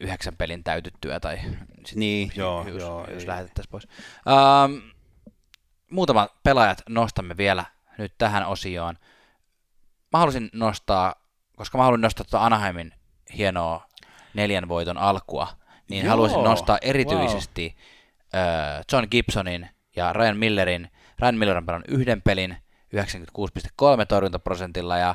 [0.00, 1.38] yhdeksän pelin täytyttyä tai
[1.86, 3.26] sit Niin, joo, hyys, joo, ei.
[3.26, 3.88] lähetettäisiin pois.
[4.26, 4.82] Um,
[5.90, 7.64] muutama pelaajat nostamme vielä
[7.98, 8.98] nyt tähän osioon.
[10.12, 11.14] Mä halusin nostaa,
[11.56, 12.92] koska mä haluan nostaa tuota Anaheimin
[13.36, 13.86] hienoa
[14.34, 15.48] neljän voiton alkua,
[15.88, 17.76] niin Joo, haluaisin nostaa erityisesti
[18.34, 18.44] wow.
[18.92, 20.90] John Gibsonin ja Ryan Millerin.
[21.18, 22.56] Ryan Miller on pelannut yhden pelin
[22.96, 25.14] 96,3 torjuntaprosentilla ja,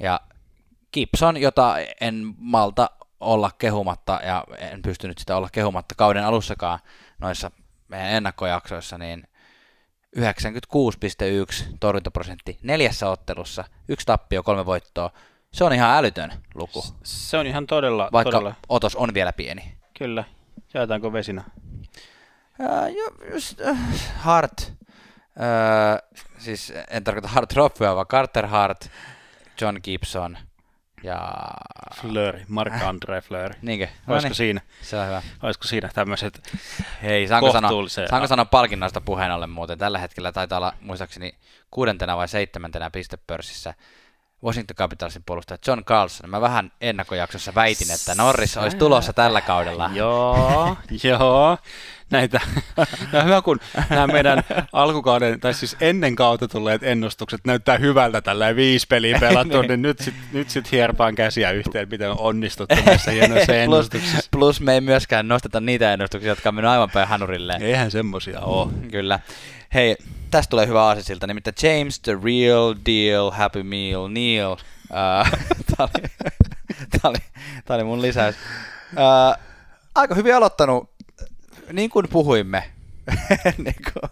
[0.00, 0.20] ja
[0.92, 2.90] Gibson, jota en malta
[3.20, 6.78] olla kehumatta ja en pystynyt sitä olla kehumatta kauden alussakaan
[7.18, 7.50] noissa
[7.88, 9.28] meidän ennakkojaksoissa, niin
[10.18, 15.10] 96,1 torjuntaprosentti neljässä ottelussa, yksi tappio, kolme voittoa.
[15.52, 19.74] Se on ihan älytön luku, Se on ihan todella, vaikka todella otos on vielä pieni.
[19.98, 20.24] kyllä.
[20.74, 21.44] Jaetaanko vesinä?
[22.60, 23.60] Uh, jo, just,
[24.16, 28.90] Hart, uh, siis en tarkoita Hart Roppua, vaan Carter Hart,
[29.60, 30.38] John Gibson
[31.04, 31.34] ja...
[32.00, 33.54] Fleury, Marc-André Fleury.
[33.62, 33.88] Niinkö?
[34.08, 35.22] Olisiko niin, siinä, se on hyvä.
[35.42, 36.58] olisiko siinä tämmöiset
[37.02, 38.08] Hei, saanko sanoa, kohtuullisen...
[38.08, 39.78] saanko sanoa palkinnoista puheen ollen muuten?
[39.78, 41.34] Tällä hetkellä taitaa olla muistaakseni
[41.70, 43.74] kuudentena vai seitsemäntenä pistepörssissä
[44.44, 46.30] Washington Capitalsin puolustaja John Carlson.
[46.30, 49.90] Mä vähän ennakkojaksossa väitin, että Norris olisi tulossa tällä kaudella.
[49.94, 51.58] Joo, joo.
[52.10, 52.40] Näitä,
[53.12, 58.56] no hyvä kun nämä meidän alkukauden, tai siis ennen kautta tulleet ennustukset näyttää hyvältä tällä
[58.56, 63.10] viisi peliä pelattu, niin nyt sitten nyt sit hierpaan käsiä yhteen, miten on onnistuttu näissä
[63.10, 64.28] hienoissa plus, ennustuksissa.
[64.30, 67.62] plus me ei myöskään nosteta niitä ennustuksia, jotka on mennyt aivan päin hanurilleen.
[67.62, 68.72] Eihän semmosia ole.
[68.90, 69.20] Kyllä.
[69.74, 69.96] Hei,
[70.30, 74.52] tästä tulee hyvä aasisilta, nimittäin James the Real Deal Happy Meal Neil.
[74.52, 74.58] Uh,
[75.76, 76.08] Tämä oli,
[76.90, 77.18] tää oli,
[77.64, 78.36] tää oli mun lisäys.
[78.92, 79.44] Uh,
[79.94, 80.90] aika hyvin aloittanut,
[81.72, 82.62] niin kuin puhuimme.
[83.64, 84.10] niin kuin,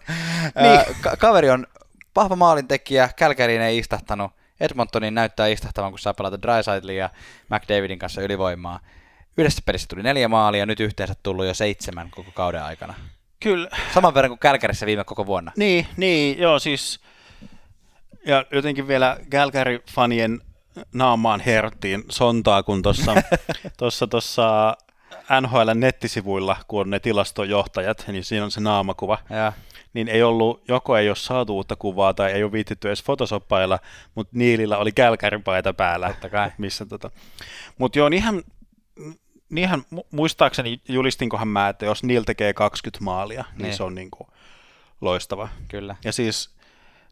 [0.61, 0.79] Niin.
[0.89, 1.67] uh, ka- kaveri on
[2.15, 7.09] vahva maalintekijä, Kälkäriin ei istahtanut, Edmontonin näyttää istahtavan, kun saa pelata Drysaitlin ja
[7.49, 8.79] McDavidin kanssa ylivoimaa.
[9.37, 12.93] Yhdessä pelissä tuli neljä maalia ja nyt yhteensä tullut jo seitsemän koko kauden aikana.
[13.43, 13.69] Kyllä.
[13.93, 15.51] Saman verran kuin Kälkärissä viime koko vuonna.
[15.57, 16.99] Niin, niin, joo siis.
[18.25, 20.41] Ja jotenkin vielä Kälkäri-fanien
[20.93, 23.15] naamaan herttiin sontaa, kun tuossa
[23.77, 24.77] tossa, tossa
[25.41, 29.17] NHL nettisivuilla, kun on ne tilastojohtajat, niin siinä on se naamakuva.
[29.29, 29.53] Ja.
[29.93, 33.79] Niin ei ollut, joko ei ole saatu uutta kuvaa tai ei ole viittitty edes fotosoppailla,
[34.15, 36.07] mutta Niilillä oli kälkäripaita päällä.
[36.07, 36.51] Totta kai.
[36.57, 37.11] Missä tota.
[37.77, 38.41] Mutta joo, niinhän,
[39.53, 44.27] niinhän muistaakseni julistinkohan mä, että jos Niil tekee 20 maalia, niin, niin se on niinku
[45.01, 45.49] loistava.
[45.67, 45.95] Kyllä.
[46.03, 46.55] Ja siis,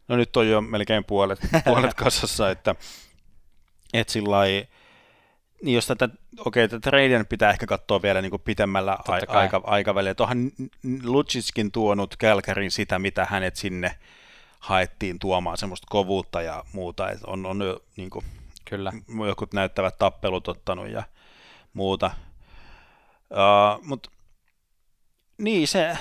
[0.08, 2.74] no nyt on jo melkein puolet, puolet kasassa, että
[3.94, 4.36] et sillä
[5.62, 9.60] niin jos tätä, okei, tätä tradein pitää ehkä katsoa vielä niin kuin pitemmällä a- aika,
[9.64, 10.14] aikavälillä.
[10.14, 10.50] Tuohan
[11.04, 13.98] Lutsiskin tuonut Kälkärin sitä, mitä hänet sinne
[14.58, 17.10] haettiin tuomaan, semmoista kovuutta ja muuta.
[17.10, 18.24] Et on, on jo niin kuin,
[18.64, 18.92] Kyllä.
[19.26, 21.02] jokut näyttävät tappelut ottanut ja
[21.72, 22.10] muuta.
[23.32, 24.10] Uh, Mutta
[25.38, 25.98] niin se,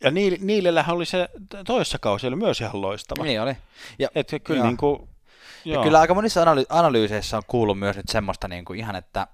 [0.00, 1.28] ja Niilellähän oli se
[1.66, 3.24] toissa kausi oli myös ihan loistava.
[3.24, 3.56] Niin oli.
[3.98, 5.08] Ja, Et kyllä niin kuin,
[5.64, 9.26] ja kyllä aika monissa analy- analyyseissä on kuullut myös nyt semmoista niin kuin ihan, että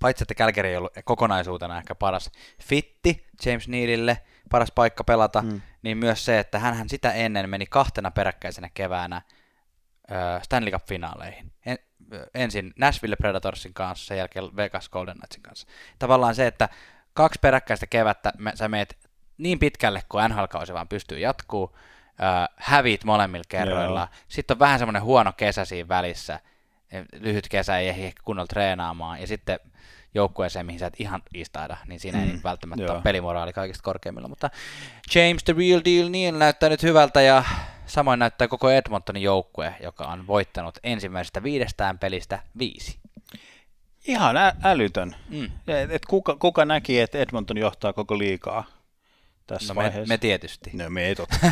[0.00, 2.30] paitsi että Kälkeri ei ollut kokonaisuutena ehkä paras
[2.62, 4.20] fitti James Needille,
[4.50, 5.60] paras paikka pelata, mm.
[5.82, 9.22] niin myös se, että hän sitä ennen meni kahtena peräkkäisenä keväänä
[10.42, 11.52] Stanley Cup-finaaleihin.
[11.66, 11.78] En,
[12.34, 15.66] ensin Nashville Predatorsin kanssa, sen jälkeen Vegas Golden Knightsin kanssa.
[15.98, 16.68] Tavallaan se, että
[17.14, 18.96] kaksi peräkkäistä kevättä me, sä meet
[19.38, 21.76] niin pitkälle kuin NHL-kausi vaan pystyy jatkuu,
[22.22, 24.00] äh, hävit molemmilla kerroilla.
[24.00, 24.22] Joo.
[24.28, 26.40] Sitten on vähän semmoinen huono kesä siinä välissä,
[27.12, 29.60] lyhyt kesä ei ehdi ehkä kunnolla treenaamaan, ja sitten
[30.14, 32.24] joukkueeseen, mihin sä et ihan istaida, niin siinä mm.
[32.24, 32.94] ei välttämättä Joo.
[32.94, 34.28] ole pelimoraali kaikista korkeimmilla.
[34.28, 34.50] Mutta
[35.14, 37.44] James the Real Deal niin näyttää nyt hyvältä, ja
[37.86, 42.98] samoin näyttää koko Edmontonin joukkue, joka on voittanut ensimmäisestä viidestään pelistä viisi.
[44.06, 45.16] Ihan ä- älytön.
[45.28, 45.50] Mm.
[45.90, 48.64] Et, kuka, kuka näki, että Edmonton johtaa koko liikaa?
[49.46, 50.00] tässä no vaiheessa.
[50.08, 50.70] Me, me tietysti.
[50.72, 51.36] No me ei totta.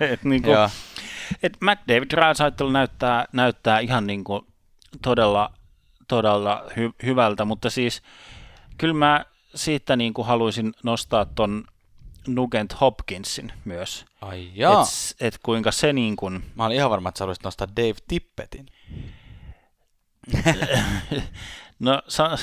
[0.12, 0.56] et, niin kuin,
[1.42, 4.42] et McDavid Draisaitl näyttää, näyttää ihan niin kuin
[5.02, 5.52] todella,
[6.08, 8.02] todella hy, hyvältä, mutta siis
[8.78, 11.64] kyllä mä siitä niin kuin haluaisin nostaa ton
[12.26, 14.04] Nugent Hopkinsin myös.
[14.24, 14.82] Ai jaa.
[14.82, 16.44] Et, et kuinka se niin kuin...
[16.54, 18.66] Mä olin ihan varma, että sä haluaisit nostaa Dave Tippetin.
[21.78, 22.38] no sa-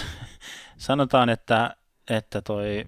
[0.78, 1.76] sanotaan, että,
[2.10, 2.86] että toi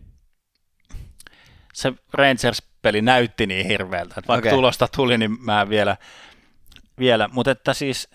[1.73, 4.57] se Rangers-peli näytti niin hirveältä, että vaikka okay.
[4.57, 5.97] tulosta tuli, niin mä vielä,
[6.99, 7.29] vielä.
[7.31, 8.09] mutta että siis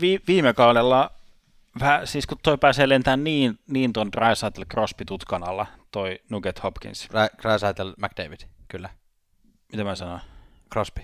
[0.00, 1.10] vi, viime kaudella,
[1.80, 6.62] vähän, siis kun toi pääsee lentämään niin, niin ton Drysaitel Crosby tutkan alla, toi Nugget
[6.62, 7.08] Hopkins.
[7.42, 8.88] Drysaitel McDavid, kyllä.
[9.72, 10.20] Mitä mä sanon?
[10.72, 11.00] Crosby.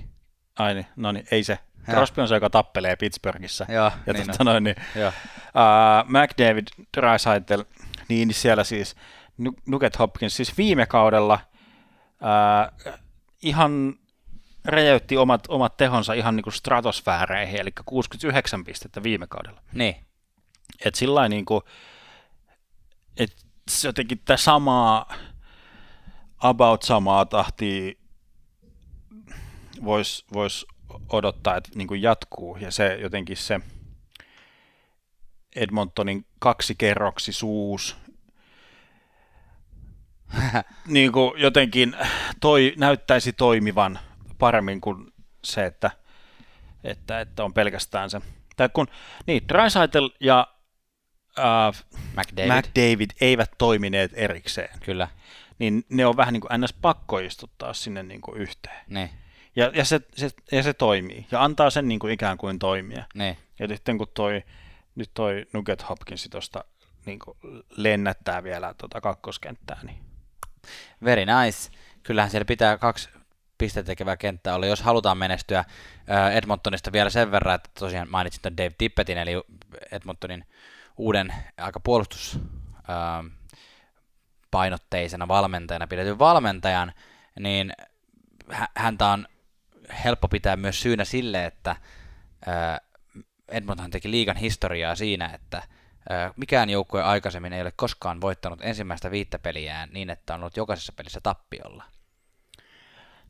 [0.58, 1.58] Ai niin, no niin, ei se.
[1.88, 1.94] Ja.
[1.94, 3.66] Crosby on se, joka tappelee Pittsburghissa.
[3.68, 7.64] Ja, ja niin, tota noin, niin, uh, McDavid, Drysaitel,
[8.08, 8.96] niin siellä siis
[9.66, 11.38] Nugget Hopkins siis viime kaudella
[12.20, 12.72] ää,
[13.42, 13.94] ihan
[14.64, 19.60] räjäytti omat, omat tehonsa ihan niin kuin stratosfääreihin, eli 69 pistettä viime kaudella.
[19.72, 19.96] Niin.
[20.84, 21.62] Et sillä niin kuin,
[23.16, 23.42] että
[23.84, 25.14] jotenkin tämä samaa,
[26.38, 27.92] about samaa tahtia
[29.84, 30.66] voisi vois
[31.08, 33.60] odottaa, että niin kuin jatkuu, ja se jotenkin se
[35.56, 37.96] Edmontonin kaksikerroksisuus
[40.86, 41.96] niin kuin jotenkin
[42.40, 43.98] toi, näyttäisi toimivan
[44.38, 45.12] paremmin kuin
[45.44, 45.90] se, että,
[46.84, 48.20] että, että on pelkästään se.
[48.56, 48.86] Tai kun,
[49.26, 50.46] niin, Drysaitel ja
[51.38, 51.84] äh,
[52.16, 52.52] McDavid.
[52.52, 54.78] McDavid eivät toimineet erikseen.
[54.80, 55.08] Kyllä.
[55.58, 56.72] Niin ne on vähän niin kuin ns.
[56.72, 58.84] pakko istuttaa sinne niin kuin yhteen.
[58.88, 59.10] Ne.
[59.56, 61.26] Ja, ja, se, se, ja se toimii.
[61.30, 63.04] Ja antaa sen niin kuin ikään kuin toimia.
[63.14, 63.36] Ne.
[63.58, 64.42] Ja sitten kun toi,
[64.94, 66.64] nyt toi Nugget Hopkins tuosta
[67.06, 67.18] niin
[67.76, 69.98] lennättää vielä tuota kakkoskenttää, niin
[71.04, 71.70] Very nice.
[72.02, 73.08] Kyllähän siellä pitää kaksi
[73.58, 75.64] pistettä tekevää kenttää olla, jos halutaan menestyä
[76.34, 79.32] Edmontonista vielä sen verran, että tosiaan mainitsin tämän Dave Tippetin, eli
[79.92, 80.44] Edmontonin
[80.96, 82.38] uuden aika puolustus
[84.50, 86.92] painotteisena valmentajana pidetyn valmentajan,
[87.40, 87.72] niin
[88.76, 89.26] häntä on
[90.04, 91.76] helppo pitää myös syynä sille, että
[93.48, 95.62] Edmonton teki liigan historiaa siinä, että
[96.36, 100.92] mikään joukkue aikaisemmin ei ole koskaan voittanut ensimmäistä viittä peliään niin, että on ollut jokaisessa
[100.96, 101.84] pelissä tappiolla.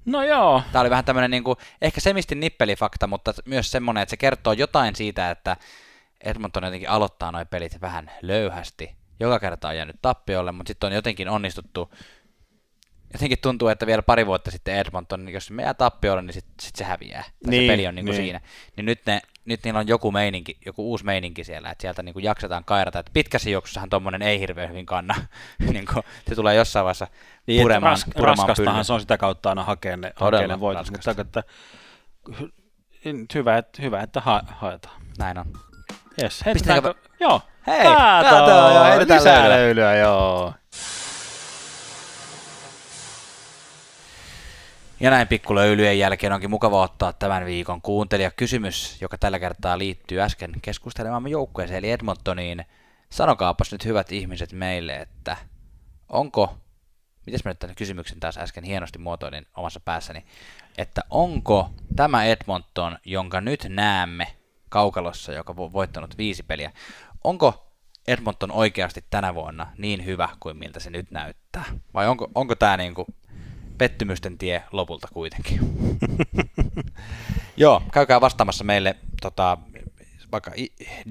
[0.05, 0.63] No joo.
[0.73, 4.53] Tämä oli vähän tämmöinen niin kuin, ehkä semistin nippelifakta, mutta myös semmoinen, että se kertoo
[4.53, 5.57] jotain siitä, että
[6.21, 8.97] Edmonton jotenkin aloittaa noin pelit vähän löyhästi.
[9.21, 11.95] Joka kerta on jäänyt tappiolle, mutta sitten on jotenkin onnistuttu
[13.13, 16.77] jotenkin tuntuu, että vielä pari vuotta sitten Edmonton, jos me jää tappiolle, niin sitten sit
[16.77, 17.23] se häviää.
[17.23, 18.25] Tai niin, se peli on niin kuin niin.
[18.25, 18.41] siinä.
[18.77, 22.13] Niin nyt, ne, nyt niillä on joku meininki, joku uusi meininki siellä, että sieltä niin
[22.13, 22.99] kuin jaksetaan kairata.
[22.99, 25.15] Että pitkässä juoksussahan tuommoinen ei hirveän hyvin kanna.
[25.73, 27.07] niin kuin, se tulee jossain vaiheessa
[27.47, 28.85] niin, puremaan, ras, puremaan Raskastahan pyllyn.
[28.85, 30.91] se on sitä kautta aina hakea ne, hakea ne voitot.
[30.91, 31.43] Mutta että,
[33.35, 35.03] hyvä, että, hyvä, että ha, haetaan.
[35.19, 35.47] Näin on.
[36.23, 36.95] Yes, heitetäänkö?
[37.21, 37.41] Joo.
[37.67, 40.55] Hei, kato, kato joo, lisää löylyä, joo.
[45.03, 50.53] Ja näin pikkulöylyjen jälkeen onkin mukava ottaa tämän viikon kuuntelijakysymys, joka tällä kertaa liittyy äsken
[50.63, 52.65] keskustelemamme joukkueeseen, eli Edmontoniin.
[53.11, 55.37] Sanokaapas nyt hyvät ihmiset meille, että
[56.09, 56.59] onko,
[57.27, 60.25] miten mä nyt tämän kysymyksen taas äsken hienosti muotoilin omassa päässäni,
[60.79, 64.27] että onko tämä Edmonton, jonka nyt näemme
[64.69, 66.73] kaukalossa, joka on voittanut viisi peliä,
[67.25, 67.73] onko
[68.09, 71.65] Edmonton oikeasti tänä vuonna niin hyvä kuin miltä se nyt näyttää?
[71.95, 73.07] Vai onko, onko tämä niinku
[73.83, 75.61] pettymysten tie lopulta kuitenkin.
[77.57, 79.59] Joo, käykää vastaamassa meille tota,
[80.33, 80.53] vaikka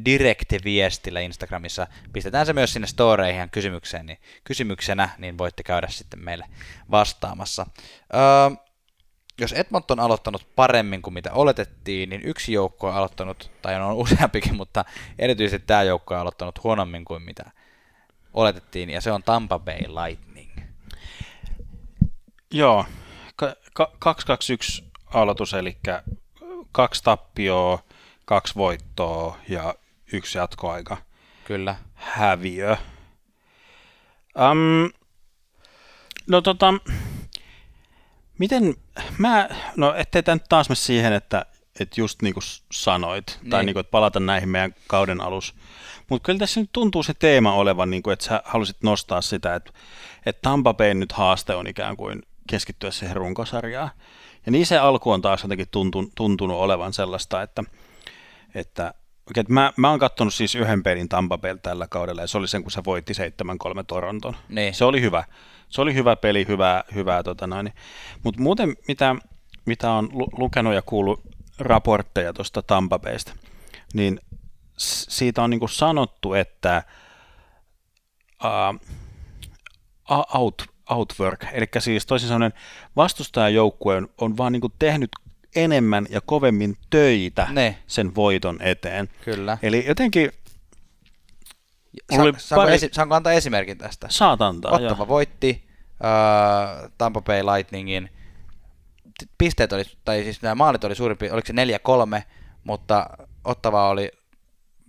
[0.05, 1.87] direct-viestillä Instagramissa.
[2.13, 6.45] Pistetään se myös sinne storeihin kysymykseen, niin, kysymyksenä, niin voitte käydä sitten meille
[6.91, 7.67] vastaamassa.
[8.13, 8.65] Öö,
[9.41, 13.93] jos Edmonton on aloittanut paremmin kuin mitä oletettiin, niin yksi joukko on aloittanut, tai on
[13.93, 14.85] useampikin, mutta
[15.19, 17.51] erityisesti tämä joukko on aloittanut huonommin kuin mitä
[18.33, 20.50] oletettiin, ja se on Tampa Bay Lightning.
[22.51, 22.85] Joo,
[23.41, 24.83] 2-2-1
[25.13, 25.77] aloitus, eli
[26.71, 27.83] kaksi tappioa,
[28.25, 29.75] kaksi voittoa ja
[30.13, 30.97] yksi jatkoaika.
[31.43, 31.75] Kyllä.
[31.93, 32.77] Häviö.
[34.51, 34.91] Um,
[36.27, 36.73] no tota,
[38.37, 38.75] miten,
[39.17, 41.45] mä, no ettei tämä nyt taas mene siihen, että,
[41.79, 43.49] että just niin kuin sanoit, niin.
[43.49, 45.55] tai niin kuin, että palata näihin meidän kauden alus.
[46.09, 49.55] Mutta kyllä tässä nyt tuntuu se teema olevan, niin kuin, että sä halusit nostaa sitä,
[49.55, 49.71] että,
[50.25, 53.91] että Tampa Bay nyt haaste on ikään kuin keskittyä siihen runkosarjaan.
[54.45, 57.63] Ja niin se alku on taas jotenkin tuntun, tuntunut olevan sellaista, että,
[58.55, 58.93] että
[59.29, 62.47] okay, mä, mä oon katsonut siis yhden pelin Tampa Bay tällä kaudella, ja se oli
[62.47, 63.17] sen, kun se voitti 7-3
[63.87, 64.35] Toronton.
[64.49, 64.73] Niin.
[64.73, 65.23] Se oli hyvä.
[65.69, 67.73] Se oli hyvä peli, hyvää, hyvää tota noin.
[68.23, 69.15] Mutta muuten, mitä,
[69.65, 71.21] mitä on lukenut ja kuullut
[71.59, 73.33] raportteja tuosta Tampa Baysta,
[73.93, 74.19] niin
[74.77, 76.83] siitä on niin sanottu, että
[78.43, 78.95] uh,
[80.33, 82.53] out, outwork, eli siis toisin sanoen
[82.95, 85.09] vastustajajoukkue on, on vaan niin kuin tehnyt
[85.55, 87.77] enemmän ja kovemmin töitä ne.
[87.87, 89.09] sen voiton eteen.
[89.25, 89.57] Kyllä.
[89.61, 90.31] Eli jotenkin...
[92.15, 92.75] Sa- oli saanko, pari...
[92.75, 94.07] esi- saanko antaa esimerkin tästä?
[94.09, 95.07] Saat antaa, Ottava jo.
[95.07, 95.63] voitti
[95.93, 98.09] uh, Tampa Bay Lightningin.
[99.37, 101.53] Pisteet oli, tai siis nämä maalit oli suurin oliko se
[102.19, 102.21] 4-3,
[102.63, 103.09] mutta
[103.43, 104.11] Ottava oli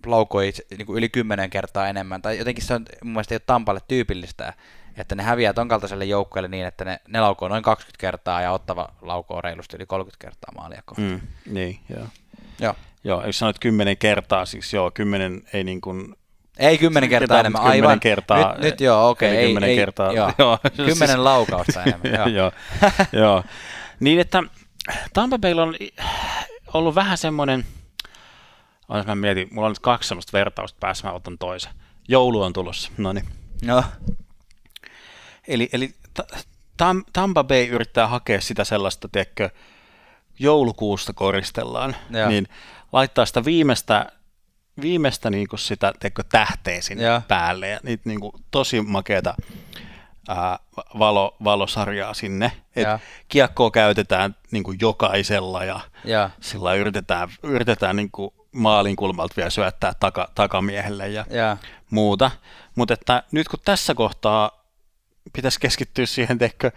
[0.05, 2.21] laukoi niin kuin yli kymmenen kertaa enemmän.
[2.21, 4.53] Tai jotenkin se on mun mielestä ei ole Tampalle tyypillistä,
[4.97, 8.51] että ne häviää ton kaltaiselle joukkueelle niin, että ne, ne laukoo noin 20 kertaa ja
[8.51, 11.09] ottava laukoo reilusti yli 30 kertaa maalia kohtaan.
[11.09, 11.21] Mm,
[11.53, 12.07] niin, joo.
[12.59, 12.75] Joo.
[13.03, 16.15] Joo, jos sanoit kymmenen kertaa, siis joo, kymmenen ei niin kuin
[16.59, 17.99] ei kymmenen kertaa enemmän, aivan.
[17.99, 19.29] Kertaa, nyt, nyt joo, okei.
[19.29, 20.13] Okay, ei, kymmenen ei, kertaa.
[20.13, 20.59] Joo, joo.
[20.75, 22.13] kymmenen siis, laukausta enemmän.
[22.19, 22.27] joo.
[22.27, 22.51] joo,
[23.23, 23.43] joo.
[23.99, 24.43] Niin, että
[25.13, 25.75] Tampa Bay on
[26.73, 27.65] ollut vähän semmoinen,
[28.93, 31.71] jos mä mietin, mulla on nyt kaksi semmoista vertausta päässä, mä otan toisen.
[32.07, 33.25] Joulu on tulossa, no niin.
[33.63, 33.83] No.
[35.47, 35.95] Eli, eli
[36.77, 39.49] Tam, Tampa Bay yrittää hakea sitä sellaista, tiedätkö,
[40.39, 42.29] joulukuusta koristellaan, Joo.
[42.29, 42.47] niin
[42.91, 44.05] laittaa sitä viimeistä,
[44.81, 47.21] viimeistä niin kuin sitä tiedätkö, tähteä sinne Joo.
[47.27, 49.35] päälle ja niitä niin kuin, tosi makeata
[50.27, 50.59] ää,
[50.99, 52.51] valo, valosarjaa sinne.
[52.75, 52.87] Et
[53.27, 56.29] kiekkoa käytetään niin kuin jokaisella ja, ja.
[56.41, 61.57] sillä yritetään, yritetään niin kuin maalin kulmalta vielä syöttää taka, takamiehelle ja, ja.
[61.89, 62.31] muuta.
[62.75, 64.62] Mutta nyt kun tässä kohtaa
[65.33, 66.71] pitäisi keskittyä siihen, teikö,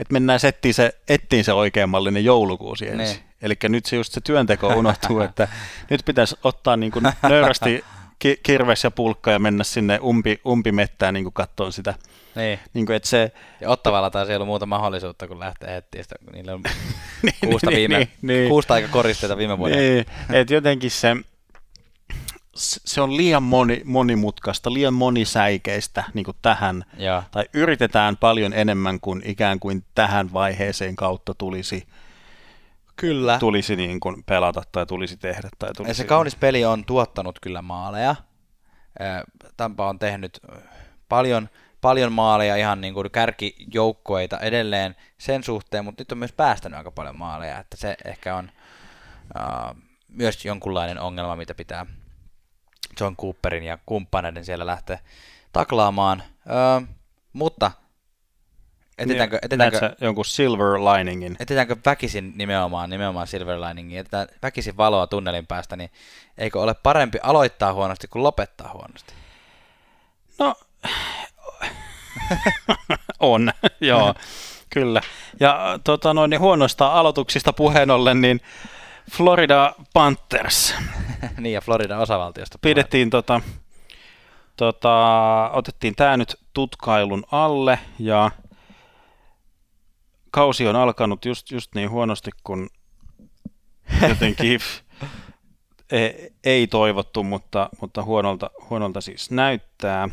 [0.00, 3.16] että mennään ettiin se, ettiin se oikeamallinen joulukuusi ensin.
[3.16, 3.28] Niin.
[3.42, 5.48] Eli nyt se just se työnteko unohtuu, että
[5.90, 7.84] nyt pitäisi ottaa niin kuin nöyrästi
[8.18, 11.94] ki- kirves ja pulkka ja mennä sinne umpi, umpimettään niin katsomaan sitä.
[12.34, 12.58] Niin.
[12.74, 16.32] Niin kuin, että se, ja Ottavalla taas ei ollut muuta mahdollisuutta, kun lähtee heti, kun
[16.32, 16.62] niillä on
[17.22, 19.76] niin, kuusta, niin, viime, niin, kuusta aika koristeita viime vuonna.
[19.76, 21.16] Niin, että jotenkin se,
[22.58, 27.22] se on liian moni, monimutkaista, liian monisäikeistä niin kuin tähän, ja.
[27.30, 31.88] tai yritetään paljon enemmän kuin ikään kuin tähän vaiheeseen kautta tulisi
[32.96, 33.38] Kyllä.
[33.38, 35.48] tulisi niin kuin pelata tai tulisi tehdä.
[35.58, 38.16] Tai tulisi ja se kaunis peli on tuottanut kyllä maaleja.
[39.56, 40.40] Tampa on tehnyt
[41.08, 41.48] paljon,
[41.80, 46.90] paljon maaleja, ihan niin kuin kärkijoukkoita edelleen sen suhteen, mutta nyt on myös päästänyt aika
[46.90, 48.50] paljon maaleja, että se ehkä on
[49.36, 49.76] uh,
[50.08, 51.86] myös jonkunlainen ongelma, mitä pitää
[53.00, 54.98] John Cooperin ja kumppaneiden siellä lähteä
[55.52, 56.22] taklaamaan.
[56.50, 56.88] Öö,
[57.32, 57.70] mutta
[58.98, 61.36] Etitäänkö, Niin, sä jonkun silver liningin?
[61.40, 65.90] etitäänkö väkisin nimenomaan, nimenomaan Silver Liningin, etetään väkisin valoa tunnelin päästä, niin
[66.38, 69.14] eikö ole parempi aloittaa huonosti kuin lopettaa huonosti?
[70.38, 70.54] No,
[73.20, 74.14] on, joo,
[74.70, 75.00] kyllä.
[75.40, 78.40] Ja tota, noin, niin huonoista aloituksista puheen ollen, niin
[79.10, 80.74] Florida Panthers
[81.40, 82.58] niin, ja Floridan osavaltiosta.
[82.58, 83.40] pidettiin tota,
[84.56, 88.30] tota, otettiin tämä nyt tutkailun alle ja
[90.30, 92.70] kausi on alkanut just, just niin huonosti, kun
[94.08, 94.60] jotenkin
[95.90, 100.08] ei, ei toivottu, mutta, mutta huonolta, huonolta siis näyttää.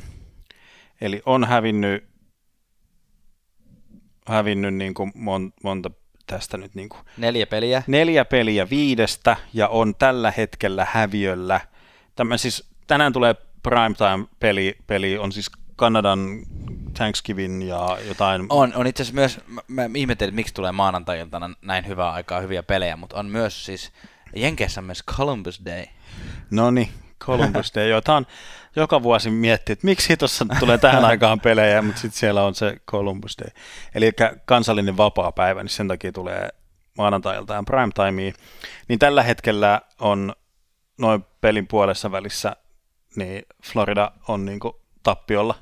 [1.02, 2.04] Eli on hävinnyt,
[4.28, 5.92] hävinnyt niin kuin mon, monta
[6.28, 7.84] tästä nyt niin kuin Neljä peliä.
[7.88, 11.62] neljä peliä viidestä ja on tällä hetkellä häviöllä.
[12.16, 16.20] Tämä siis, tänään tulee primetime-peli, peli on siis Kanadan
[16.94, 18.46] Thanksgiving ja jotain.
[18.50, 22.42] On, on itse asiassa myös, mä, mä ihmettelin, että miksi tulee maanantai-iltana näin hyvää aikaa
[22.42, 23.92] hyviä pelejä, mutta on myös siis,
[24.36, 25.86] Jenkeissä on myös Columbus Day.
[26.52, 28.26] No niin, Columbus Day, jota on
[28.76, 32.78] joka vuosi miettiä, että miksi tuossa tulee tähän aikaan pelejä, mutta sitten siellä on se
[32.92, 33.50] Columbus Day.
[33.96, 34.12] Eli
[34.46, 36.50] kansallinen vapaa päivä, niin sen takia tulee
[36.98, 38.34] maanantai-iltaan primetimeen.
[38.88, 40.34] Niin tällä hetkellä on
[40.98, 42.56] noin pelin puolessa välissä,
[43.16, 45.56] niin Florida on niinku tappiolla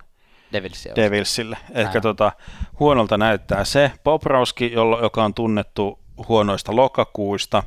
[0.54, 0.96] Devilsia.
[0.96, 1.58] Devilsille.
[1.72, 2.32] Ehkä tota,
[2.80, 3.92] huonolta näyttää se.
[4.04, 7.64] Poprowski, jolla, joka on tunnettu huonoista lokakuista,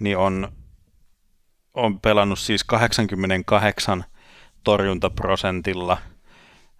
[0.00, 0.52] niin on,
[1.74, 4.04] on pelannut siis 88
[4.64, 5.98] torjuntaprosentilla.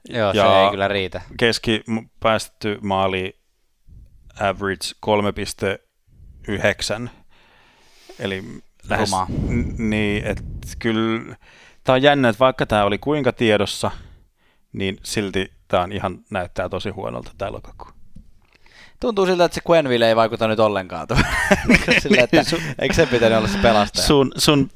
[0.08, 1.20] Joo, ja se ei kyllä riitä.
[1.38, 1.84] Keski
[2.20, 3.38] päästetty maali
[4.40, 4.88] average
[7.04, 7.08] 3,9.
[8.18, 8.44] Eli
[8.88, 9.26] lähes, Rumaa.
[9.48, 10.42] n- niin, että
[10.78, 11.36] kyllä
[11.84, 13.90] tämä on jännä, että vaikka tämä oli kuinka tiedossa,
[14.72, 17.88] niin silti tämä on ihan näyttää tosi huonolta tämä lokakuu.
[19.00, 21.06] Tuntuu siltä, että se Quenville ei vaikuta nyt ollenkaan.
[21.68, 22.42] Niin Silleen, että,
[22.82, 24.06] eikö se pitänyt olla se pelastaja?
[24.06, 24.70] Sun, sun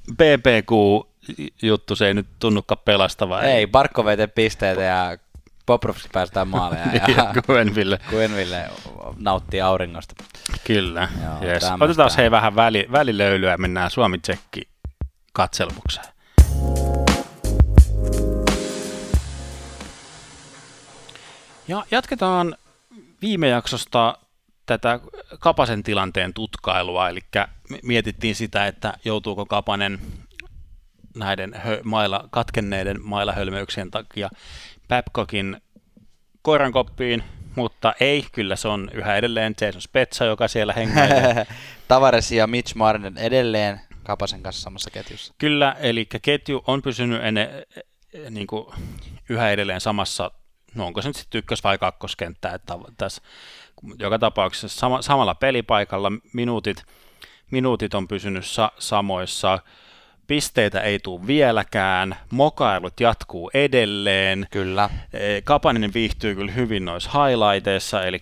[1.33, 3.43] BBQ-juttu, se ei nyt tunnukaan pelastavaa.
[3.43, 5.18] Ei, Barkko vei tee pisteitä ja
[5.66, 7.99] Poprovski päästään maaleja ja ja Gwenville.
[8.14, 8.70] Quenville
[9.18, 10.14] nauttii auringosta.
[10.64, 11.09] Kyllä.
[11.24, 11.64] Joo, yes.
[11.81, 14.68] Otetaan hei vähän väli, välilöylyä ja mennään Suomi-Tsekki
[15.33, 16.07] katselmukseen.
[21.68, 22.57] Ja jatketaan
[23.22, 24.18] viime jaksosta
[24.66, 25.01] tätä
[25.39, 27.20] Kapasen tilanteen tutkailua, eli
[27.83, 29.99] mietittiin sitä, että joutuuko Kapanen
[31.17, 34.31] näiden hö- mailla, katkenneiden mailahölmöyksien takia
[34.89, 35.61] Babcockin
[36.43, 37.23] koirankoppiin,
[37.55, 41.47] mutta ei, kyllä se on yhä edelleen Jason Spetsa, joka siellä hengailee.
[41.89, 45.35] Tavares ja Mitch Marner edelleen Kapasen kanssa samassa ketjussa.
[45.39, 47.67] Kyllä, eli ketju on pysynyt enne,
[48.31, 48.67] niin kuin
[49.29, 50.31] yhä edelleen samassa,
[50.75, 53.23] no onko se nyt sitten ykkös- vai kakkoskenttä, että tässä
[53.99, 56.85] joka tapauksessa sama, samalla pelipaikalla minuutit,
[57.51, 59.59] minuutit on pysynyt sa- samoissa,
[60.27, 64.91] pisteitä ei tule vieläkään, mokailut jatkuu edelleen, Kyllä.
[65.12, 68.20] Eh, Kapanen viihtyy kyllä hyvin noissa highlighteissa, eli,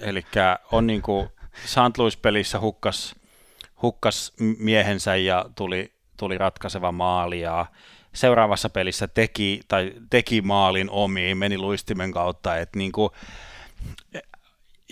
[0.00, 0.26] eli
[0.72, 1.28] on niin kuin
[1.64, 1.98] St.
[1.98, 3.14] Louis-pelissä hukkas,
[3.82, 7.66] hukkas miehensä ja tuli, tuli ratkaiseva maali ja
[8.12, 13.10] seuraavassa pelissä teki, tai teki maalin omiin, meni luistimen kautta, että niin kuin,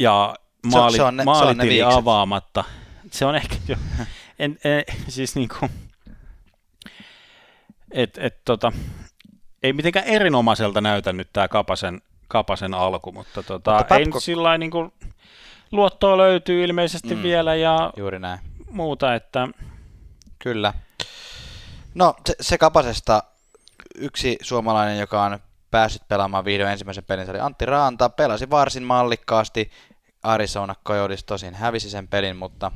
[0.00, 1.92] ja Se- maali, se on ne- se on ne maalitili viikset.
[1.98, 2.64] avaamatta.
[3.10, 3.76] Se on ehkä jo,
[4.38, 5.70] en, en, siis niin kuin,
[7.92, 8.72] et, et, tota,
[9.62, 14.22] ei mitenkään erinomaiselta näytä nyt tämä Kapasen, Kapasen alku, mutta, tota, Mutta ei Babcock- nyt
[14.22, 14.92] sillä niin kuin,
[15.72, 17.16] luottoa löytyy ilmeisesti Mm.
[17.16, 17.22] mm.
[17.22, 18.40] vielä ja Juuri näin.
[18.70, 19.48] muuta, että
[20.38, 20.74] Kyllä.
[21.94, 23.22] No, se, se Kapasesta
[23.94, 25.38] yksi suomalainen, joka on
[25.70, 28.08] päässyt pelaamaan vihdoin ensimmäisen pelin, oli Antti Raanta.
[28.08, 29.70] Pelasi varsin mallikkaasti.
[30.22, 32.72] Arizona Coyotes tosin hävisi sen pelin, mutta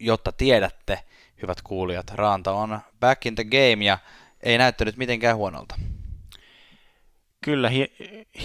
[0.00, 1.00] jotta tiedätte,
[1.42, 3.98] hyvät kuulijat, Raanta on back in the game ja
[4.42, 5.74] ei näyttänyt mitenkään huonolta.
[7.44, 7.88] kyllä hie,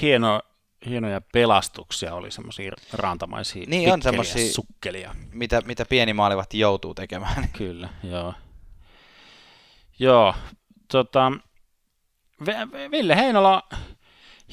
[0.01, 0.41] hieno,
[0.85, 5.15] hienoja pelastuksia oli semmoisia rantamaisia Niin, on semmosia- sukkelia.
[5.31, 7.49] Mitä, mitä pieni maalivahti joutuu tekemään.
[7.57, 8.33] Kyllä, joo.
[9.99, 10.35] Joo,
[10.91, 11.31] tota,
[12.91, 13.63] Ville Heinola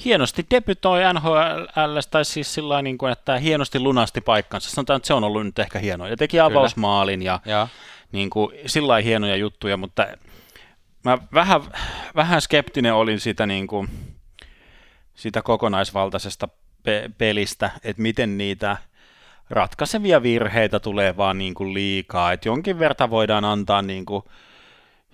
[0.05, 4.69] hienosti debytoi NHL, tai siis sillä niin kuin, että hienosti lunasti paikkansa.
[4.69, 6.07] Sanotaan, että se on ollut nyt ehkä hienoa.
[6.09, 7.67] Ja teki avausmaalin ja ja
[8.15, 10.07] niin kuin, sillä hienoja juttuja, mutta
[11.03, 11.61] mä vähän,
[12.15, 13.89] vähän skeptinen olin sitä, niin kuin,
[15.15, 16.47] sitä kokonaisvaltaisesta
[16.83, 18.77] pe- pelistä, että miten niitä
[19.49, 24.23] ratkaisevia virheitä tulee vaan niin kuin liikaa, että jonkin verran voidaan antaa niin kuin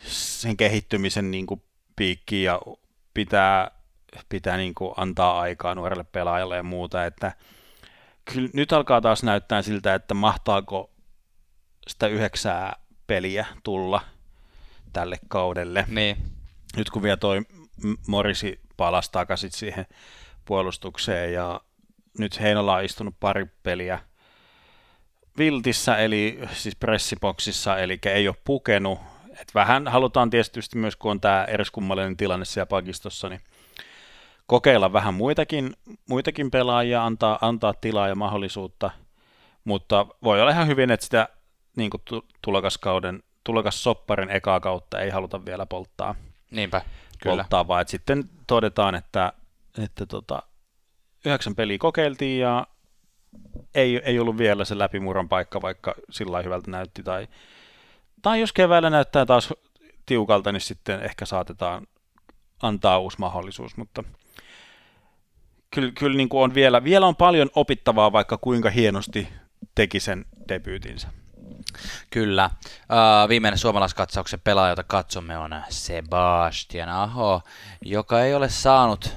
[0.08, 1.62] sen kehittymisen niin kuin
[1.96, 2.62] piikkiin ja
[3.14, 3.72] pitää
[4.30, 7.32] pitää niin kuin antaa aikaa nuorelle pelaajalle ja muuta, että
[8.54, 10.92] nyt alkaa taas näyttää siltä, että mahtaako
[11.88, 12.76] sitä yhdeksää
[13.12, 14.02] peliä tulla
[14.94, 15.86] tälle kaudelle.
[15.88, 16.18] Niin.
[16.78, 17.42] Nyt kun vielä toi
[18.08, 19.86] Morisi palasi takaisin siihen
[20.46, 21.62] puolustukseen ja
[22.18, 24.00] nyt Heinola on istunut pari peliä
[25.38, 29.00] viltissä, eli siis pressiboksissa, eli ei ole pukenut.
[29.42, 33.42] Et vähän halutaan tietysti myös, kun on tämä eriskummallinen tilanne siellä pakistossa, niin
[34.46, 35.74] kokeilla vähän muitakin,
[36.10, 38.92] muitakin pelaajia, antaa, antaa tilaa ja mahdollisuutta,
[39.64, 41.28] mutta voi olla ihan hyvin, että sitä
[41.76, 42.04] niin kuin
[42.42, 46.16] tulokaskauden, tulokassopparin ekaa kautta ei haluta vielä polttaa.
[46.52, 46.82] Niinpä,
[47.24, 47.36] kyllä.
[47.36, 49.34] Polttaa, vaan että sitten todetaan, että,
[49.84, 50.44] että tota,
[51.26, 52.68] yhdeksän peliä kokeiltiin ja
[53.76, 57.04] ei, ei ollut vielä se läpimurron paikka, vaikka sillä hyvältä näytti.
[57.04, 57.28] Tai,
[58.22, 59.54] tai jos keväällä näyttää taas
[60.06, 61.88] tiukalta, niin sitten ehkä saatetaan
[62.62, 64.04] antaa uusi mahdollisuus, mutta
[65.72, 69.28] kyllä, kyllä niin kuin on vielä, vielä on paljon opittavaa, vaikka kuinka hienosti
[69.76, 71.08] teki sen debyytinsä.
[72.10, 72.50] Kyllä.
[72.74, 77.42] Uh, viimeinen suomalaiskatsauksen pelaaja, jota katsomme, on Sebastian Aho,
[77.82, 79.16] joka ei ole saanut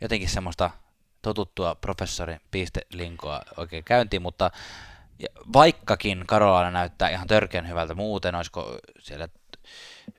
[0.00, 0.70] jotenkin semmoista
[1.22, 4.50] totuttua professorin pistelinkoa oikein käyntiin, mutta
[5.52, 9.28] vaikkakin Karolaina näyttää ihan törkeän hyvältä muuten, olisiko siellä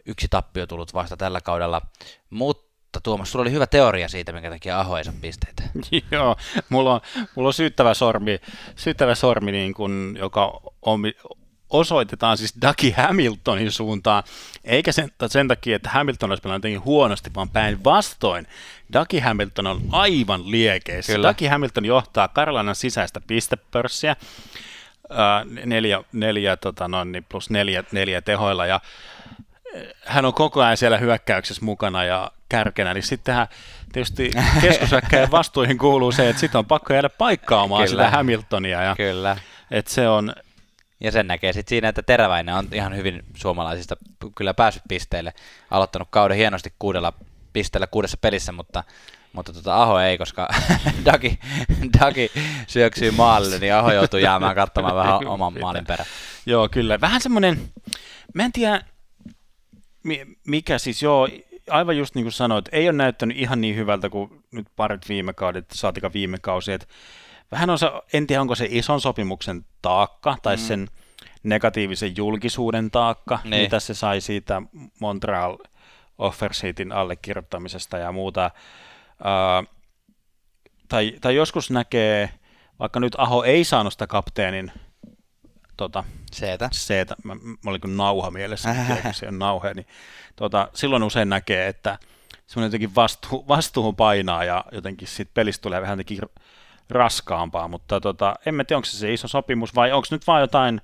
[0.06, 1.82] yksi tappio tullut vasta tällä kaudella,
[2.30, 2.66] mutta
[3.04, 5.64] Tuomas, sulla oli hyvä teoria siitä, minkä takia Aho ei saa pisteitä.
[6.12, 6.36] Joo,
[6.70, 7.02] mulla on,
[7.36, 8.40] mulla on syyttävä sormi,
[8.76, 10.62] syyttävä sormi niin kun, joka
[11.70, 14.24] osoitetaan siis Ducky Hamiltonin suuntaan,
[14.64, 18.48] eikä sen, sen takia, että Hamilton olisi pelannut jotenkin huonosti, vaan päinvastoin.
[18.94, 21.14] Ducky Hamilton on aivan liekeissä.
[21.14, 21.30] Kyllä.
[21.30, 24.16] Ducky Hamilton johtaa Karolanan sisäistä pistepörssiä,
[25.66, 28.80] neljä, neljä tota noin, niin plus neljä, neljä tehoilla, ja
[30.06, 33.48] hän on koko ajan siellä hyökkäyksessä mukana ja kärkenä, niin sittenhän
[33.94, 34.32] tietysti
[34.62, 38.04] keskushyökkäjän vastuihin kuuluu se, että sitten on pakko jäädä paikkaamaan Kyllä.
[38.04, 38.84] sitä Hamiltonia.
[38.84, 39.38] Ja, Kyllä.
[39.72, 40.34] Että se on,
[41.00, 43.98] ja sen näkee sitten siinä, että Teräväinen on ihan hyvin suomalaisista
[44.38, 45.34] kyllä päässyt pisteille.
[45.72, 47.14] Aloittanut kauden hienosti kuudella
[47.54, 48.84] pisteellä kuudessa pelissä, mutta,
[49.34, 50.50] mutta tota Aho ei, koska
[51.06, 51.40] Dagi,
[52.00, 52.32] Dagi
[52.68, 56.10] syöksyy maalle, niin Aho joutuu jäämään katsomaan vähän oman maalin perään.
[56.46, 57.02] Joo, kyllä.
[57.02, 57.70] Vähän semmoinen,
[58.34, 58.82] mä en tiedä,
[60.48, 61.30] mikä siis, joo,
[61.70, 65.34] aivan just niin kuin sanoit, ei ole näyttänyt ihan niin hyvältä kuin nyt parit viime
[65.34, 66.88] kaudet, saatika viime kausi, että
[67.52, 70.62] vähän on se, en tiedä onko se ison sopimuksen taakka tai mm.
[70.62, 70.88] sen
[71.44, 73.62] negatiivisen julkisuuden taakka, niin.
[73.62, 74.62] mitä se sai siitä
[75.00, 75.58] Montreal
[76.18, 78.52] Offersheetin allekirjoittamisesta ja muuta.
[79.20, 79.76] Uh,
[80.90, 82.30] tai, tai joskus näkee,
[82.80, 84.72] vaikka nyt Aho ei saanut sitä kapteenin
[85.78, 86.70] tota, Seetä.
[86.72, 87.16] Seetä.
[87.24, 88.76] Mä, mä olin kuin nauha mielessä,
[89.12, 89.88] se on nauhe, niin
[90.36, 92.00] tota, silloin usein näkee, että
[92.48, 96.20] semmoinen jotenkin vastu, vastuun painaa ja jotenkin siitä pelistä tulee vähän jotenkin
[96.90, 100.82] raskaampaa, mutta tota, en tiedä, onko se se iso sopimus vai onko nyt vaan jotain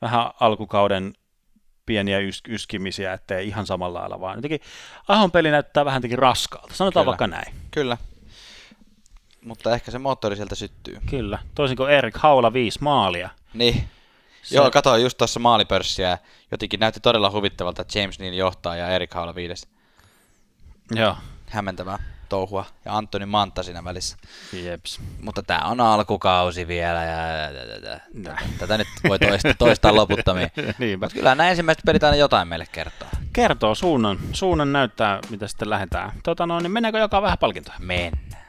[0.00, 1.12] vähän alkukauden
[1.86, 4.60] pieniä ys- yskimisiä, ettei ihan samalla lailla, vaan jotenkin
[5.08, 7.10] Ahon peli näyttää vähän jotenkin raskaalta, sanotaan Kyllä.
[7.10, 7.54] vaikka näin.
[7.70, 7.96] Kyllä,
[9.44, 10.98] mutta ehkä se moottori sieltä syttyy.
[11.10, 13.30] Kyllä, toisin kuin Erik Haula viisi maalia.
[13.54, 13.88] Niin,
[14.42, 14.56] se...
[14.56, 16.18] Joo, katsoin just tuossa maalipörssiä.
[16.50, 19.68] Jotenkin näytti todella huvittavalta, että James Neal johtaa ja Erik Haula viides.
[20.90, 21.16] Joo.
[21.46, 21.98] Hämmentävää
[22.30, 22.64] touhua.
[22.84, 24.16] Ja Antoni Manta siinä välissä.
[24.52, 25.00] Jeps.
[25.22, 27.16] Mutta tämä on alkukausi vielä ja
[28.58, 30.50] tätä nyt voi toistaa, toistaa loputtomiin.
[31.00, 33.08] Mutta kyllä nämä ensimmäiset pelit aina jotain meille kertoo.
[33.32, 34.18] Kertoo suunnan.
[34.32, 36.12] Suunnan näyttää, mitä sitten lähdetään.
[36.22, 37.74] Tota no, niin mennäänkö joka vähän palkintoa?
[37.78, 38.40] Mennään.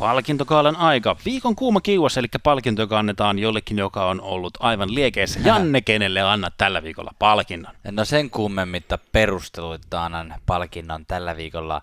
[0.00, 1.16] Palkintokaalan aika.
[1.24, 5.40] Viikon kuuma kiuas, eli palkinto, joka annetaan jollekin, joka on ollut aivan liekeissä.
[5.44, 7.74] Janne, kenelle annat tällä viikolla palkinnon?
[7.90, 11.82] No sen kummemmitta perusteluita annan palkinnon tällä viikolla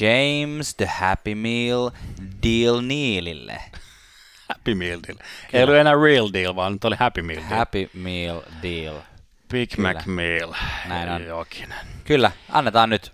[0.00, 1.90] James the Happy Meal
[2.42, 3.62] Deal Neilille.
[4.48, 5.18] Happy Meal Deal.
[5.52, 7.58] Ei ollut enää Real Deal, vaan nyt oli Happy Meal Deal.
[7.58, 8.96] Happy Meal Deal.
[9.50, 9.92] Big Kyllä.
[9.92, 10.54] Mac Meal.
[10.88, 11.24] Näin on.
[11.24, 11.78] Jokinen.
[12.04, 13.12] Kyllä, annetaan nyt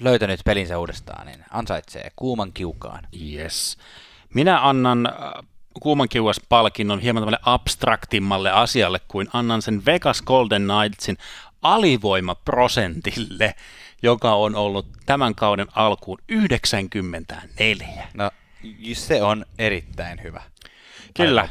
[0.00, 3.06] löytänyt pelinsä uudestaan, niin ansaitsee kuuman kiukaan.
[3.22, 3.76] Yes.
[4.34, 5.12] Minä annan äh,
[5.80, 11.16] kuuman kiuas palkinnon hieman tämmöille abstraktimmalle asialle kuin annan sen Vegas Golden Knightsin
[11.62, 13.54] alivoimaprosentille,
[14.02, 18.08] joka on ollut tämän kauden alkuun 94.
[18.14, 18.30] No,
[18.92, 20.42] se on erittäin hyvä.
[21.14, 21.48] Kyllä.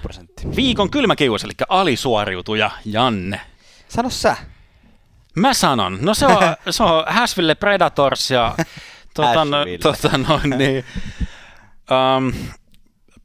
[0.55, 3.41] Viikon kylmä kiuas, eli alisuoriutuja Janne.
[3.87, 4.37] Sano sä.
[5.35, 5.97] Mä sanon.
[6.01, 6.37] No se on,
[6.69, 8.55] se on Häsville Predators ja
[9.13, 10.85] tota, no, tota, no, niin,
[12.17, 12.33] um,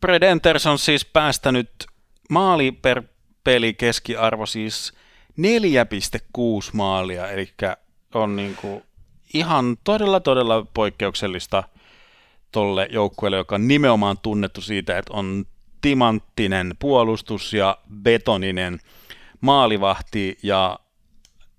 [0.01, 1.71] Predators on siis päästänyt
[2.31, 3.03] maali per
[3.45, 4.93] peli keskiarvo siis
[5.31, 7.49] 4,6 maalia, eli
[8.15, 8.83] on niin kuin
[9.35, 11.63] ihan todella, todella poikkeuksellista
[12.53, 15.45] tolle joukkueelle, joka on nimenomaan tunnettu siitä, että on
[15.81, 18.81] timanttinen puolustus ja betoninen
[19.41, 20.79] maalivahti ja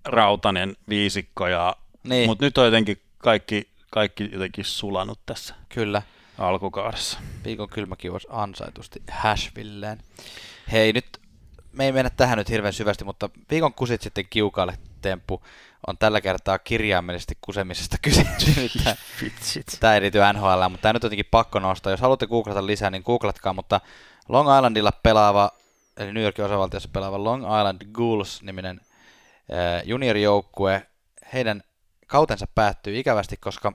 [0.06, 2.30] rautanen viisikko, ja, Niin.
[2.30, 6.02] mutta nyt on jotenkin kaikki, kaikki jotenkin sulanut tässä Kyllä.
[6.38, 7.20] alkukaudessa.
[7.46, 10.00] Viikon kylmäkiuos ansaitusti Hashvilleen.
[10.72, 11.06] Hei, nyt
[11.72, 15.42] me ei mennä tähän nyt hirveän syvästi, mutta viikon kusit sitten kiukalle temppu
[15.88, 18.26] on tällä kertaa kirjaimellisesti kusemisesta kyse.
[19.80, 21.92] Tämä ei liity NHL, mutta tämä nyt on jotenkin pakko nostaa.
[21.92, 23.82] Jos haluatte googlata lisää, niin googlatkaa, mutta
[24.30, 25.52] Long Islandilla pelaava,
[25.98, 28.82] eli New Yorkin osavaltiossa pelaava Long Island Ghouls-niminen
[29.84, 30.88] juniorijoukkue,
[31.34, 31.64] heidän
[32.08, 33.74] kautensa päättyy ikävästi, koska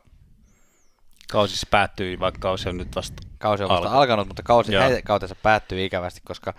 [1.31, 3.99] Kausi siis päättyi, vaikka kausi on nyt vasta kausi on vasta Alku.
[3.99, 6.55] alkanut, mutta kausi heidän kautensa päättyy ikävästi, koska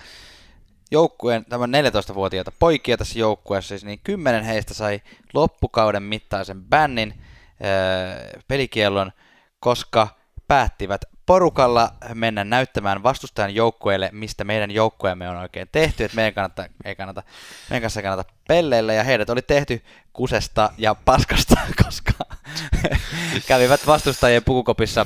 [0.91, 5.01] joukkueen, tämän 14-vuotiaita poikia tässä joukkueessa, siis niin kymmenen heistä sai
[5.33, 9.11] loppukauden mittaisen bännin äh, pelikiellon,
[9.59, 10.07] koska
[10.47, 11.01] päättivät
[11.31, 16.95] porukalla mennä näyttämään vastustajan joukkueelle, mistä meidän joukkueemme on oikein tehty, että meidän, kannata, ei
[16.95, 17.23] kannata,
[17.69, 22.13] meidän kanssa ei kannata pelleillä, ja heidät oli tehty kusesta ja paskasta, koska
[23.47, 25.05] kävivät vastustajien pukukopissa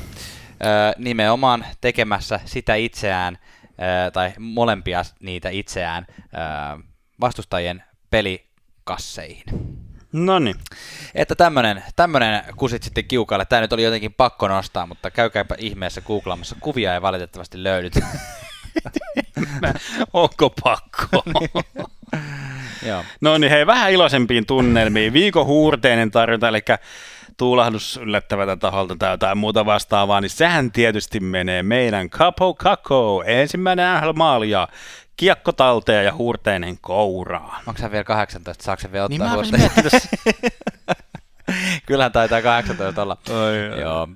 [0.97, 3.37] nimenomaan tekemässä sitä itseään,
[4.13, 6.07] tai molempia niitä itseään
[7.21, 9.74] vastustajien pelikasseihin.
[10.15, 10.55] No niin.
[11.15, 13.45] Että tämmönen, tämmönen kusit sitten kiukaille.
[13.45, 16.55] Tämä nyt oli jotenkin pakko nostaa, mutta käykääpä ihmeessä googlaamassa.
[16.59, 17.89] Kuvia ei valitettavasti löydy.
[20.13, 21.23] Onko pakko?
[22.87, 23.03] Joo.
[23.21, 25.13] no niin, hei, vähän iloisempiin tunnelmiin.
[25.13, 26.59] Viikon huurteinen tarjonta, eli
[27.37, 33.85] tuulahdus yllättävältä taholta tai jotain muuta vastaavaa, niin sehän tietysti menee meidän Capo Kako, ensimmäinen
[33.97, 34.67] NHL-maali ja
[35.17, 37.61] kiekko talteen ja huurteinen kouraa.
[37.67, 38.63] Onko sä vielä 18?
[38.63, 40.09] Saako se vielä Niin ottaa miettiä tässä.
[41.87, 43.17] Kyllähän taitaa 18 olla.
[43.29, 43.81] Oi, oi.
[43.81, 44.07] Joo.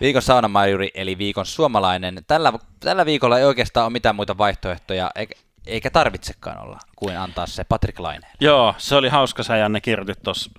[0.00, 2.24] Viikon saunamajuri, eli viikon suomalainen.
[2.26, 5.34] Tällä, tällä viikolla ei oikeastaan ole mitään muita vaihtoehtoja, eikä,
[5.66, 8.32] eikä tarvitsekaan olla, kuin antaa se Patrick Laineen.
[8.40, 10.50] Joo, se oli hauska, sä Janne kirjoitit tuossa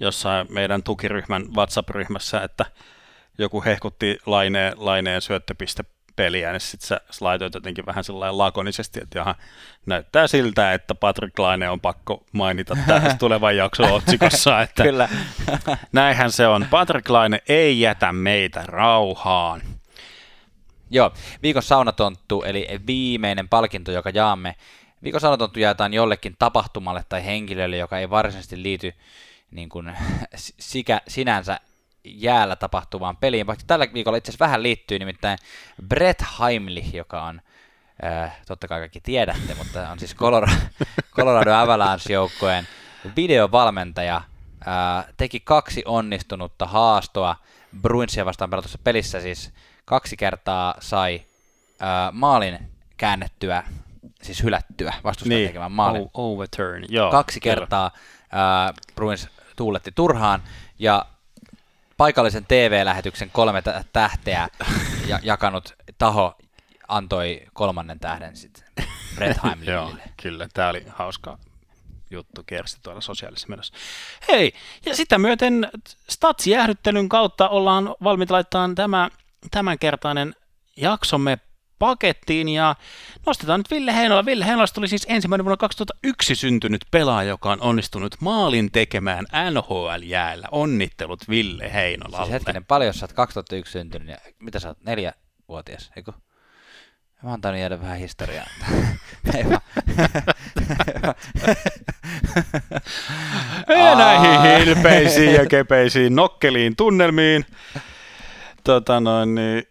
[0.00, 2.66] jossain meidän tukiryhmän WhatsApp-ryhmässä, että
[3.38, 5.22] joku hehkutti laineen, laineen
[6.16, 9.34] syöttöpistepeliä, niin sitten sä laitoit jotenkin vähän sellainen lakonisesti, että jaha,
[9.86, 15.08] näyttää siltä, että Patrick Laine on pakko mainita tässä tulevan jakson otsikossa, että Kyllä.
[15.92, 16.66] näinhän se on.
[16.70, 19.62] Patrick Laine ei jätä meitä rauhaan.
[20.90, 21.12] Joo,
[21.42, 24.54] viikon saunatonttu, eli viimeinen palkinto, joka jaamme.
[25.02, 28.92] Viikon saunatonttu jaetaan jollekin tapahtumalle tai henkilölle, joka ei varsinaisesti liity
[29.50, 29.96] niin kuin,
[30.70, 31.60] sikä, sinänsä
[32.06, 35.38] jäällä tapahtuvaan peliin, vaikka tällä viikolla itse asiassa vähän liittyy, nimittäin
[35.88, 37.40] Brett Heimlich, joka on,
[38.04, 40.52] äh, totta kai kaikki tiedätte, mutta on siis Colorado,
[41.16, 42.68] Colorado Avalanche-joukkojen
[43.16, 47.36] videovalmentaja, äh, teki kaksi onnistunutta haastoa
[47.82, 49.52] Bruinsia vastaan pelatussa pelissä, siis
[49.84, 51.22] kaksi kertaa sai
[51.82, 52.58] äh, maalin
[52.96, 53.62] käännettyä,
[54.22, 55.48] siis hylättyä vastustajan niin.
[55.48, 57.10] tekemään maalin o- overturn, joo.
[57.10, 57.90] kaksi kertaa
[58.32, 60.42] ää, Bruins tuuletti turhaan,
[60.78, 61.04] ja
[61.96, 64.48] paikallisen TV-lähetyksen kolme tä- tähteä
[65.10, 66.36] ja, jakanut taho
[66.88, 68.64] antoi kolmannen tähden sitten
[69.14, 70.48] Brett Joo, kyllä.
[70.54, 71.38] Tämä oli hauska
[72.10, 73.74] juttu kiersi tuolla sosiaalisessa mediassa.
[74.28, 74.52] Hei,
[74.86, 75.68] ja sitä myöten
[76.08, 79.10] Stats-jäähdyttelyn kautta ollaan valmiita laittamaan tämä
[79.50, 80.34] tämänkertainen
[80.76, 81.38] jaksomme
[81.78, 82.74] pakettiin ja
[83.26, 84.24] nostetaan nyt Ville Heinola.
[84.24, 90.48] Ville Heinolasta tuli siis ensimmäinen vuonna 2001 syntynyt pelaaja, joka on onnistunut maalin tekemään NHL-jäällä.
[90.50, 92.26] Onnittelut Ville Heinolalle.
[92.26, 96.12] Siis hetkinen, paljon sä oot 2001 syntynyt, ja mitä sä oot, neljävuotias, eikö?
[97.22, 98.46] Mä oon tainnut jäädä vähän historiaa.
[99.34, 99.60] Ei vaan.
[103.68, 107.46] Ja näihin hilpeisiin ja kepeisiin nokkeliin tunnelmiin.
[108.64, 109.68] Tota noin, niin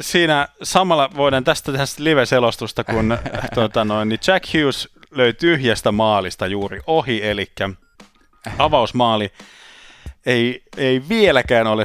[0.00, 3.18] siinä samalla voidaan tästä tehdä live-selostusta, kun
[3.54, 7.52] tota noin, niin Jack Hughes löi tyhjästä maalista juuri ohi, eli
[8.58, 9.32] avausmaali
[10.26, 11.84] ei, ei vieläkään ole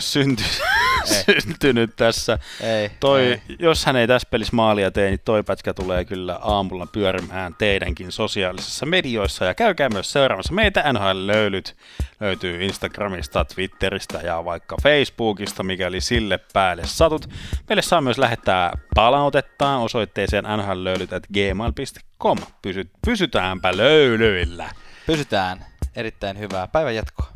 [1.09, 2.39] synty, syntynyt tässä.
[2.61, 3.41] ei, Toi, ei.
[3.59, 8.11] jos hän ei tässä pelissä maalia tee, niin toi pätkä tulee kyllä aamulla pyörimään teidänkin
[8.11, 9.45] sosiaalisissa medioissa.
[9.45, 11.75] Ja käykää myös seuraamassa meitä NHL-löylyt.
[12.19, 17.29] Löytyy Instagramista, Twitteristä ja vaikka Facebookista, mikäli sille päälle satut.
[17.69, 22.37] Meille saa myös lähettää palautettaan osoitteeseen nhlöylyt.gmail.com.
[22.61, 24.69] Pysy, pysytäänpä löylyillä.
[25.05, 25.65] Pysytään.
[25.95, 27.27] Erittäin hyvää päivän jatkoa.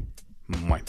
[0.61, 0.80] Moi.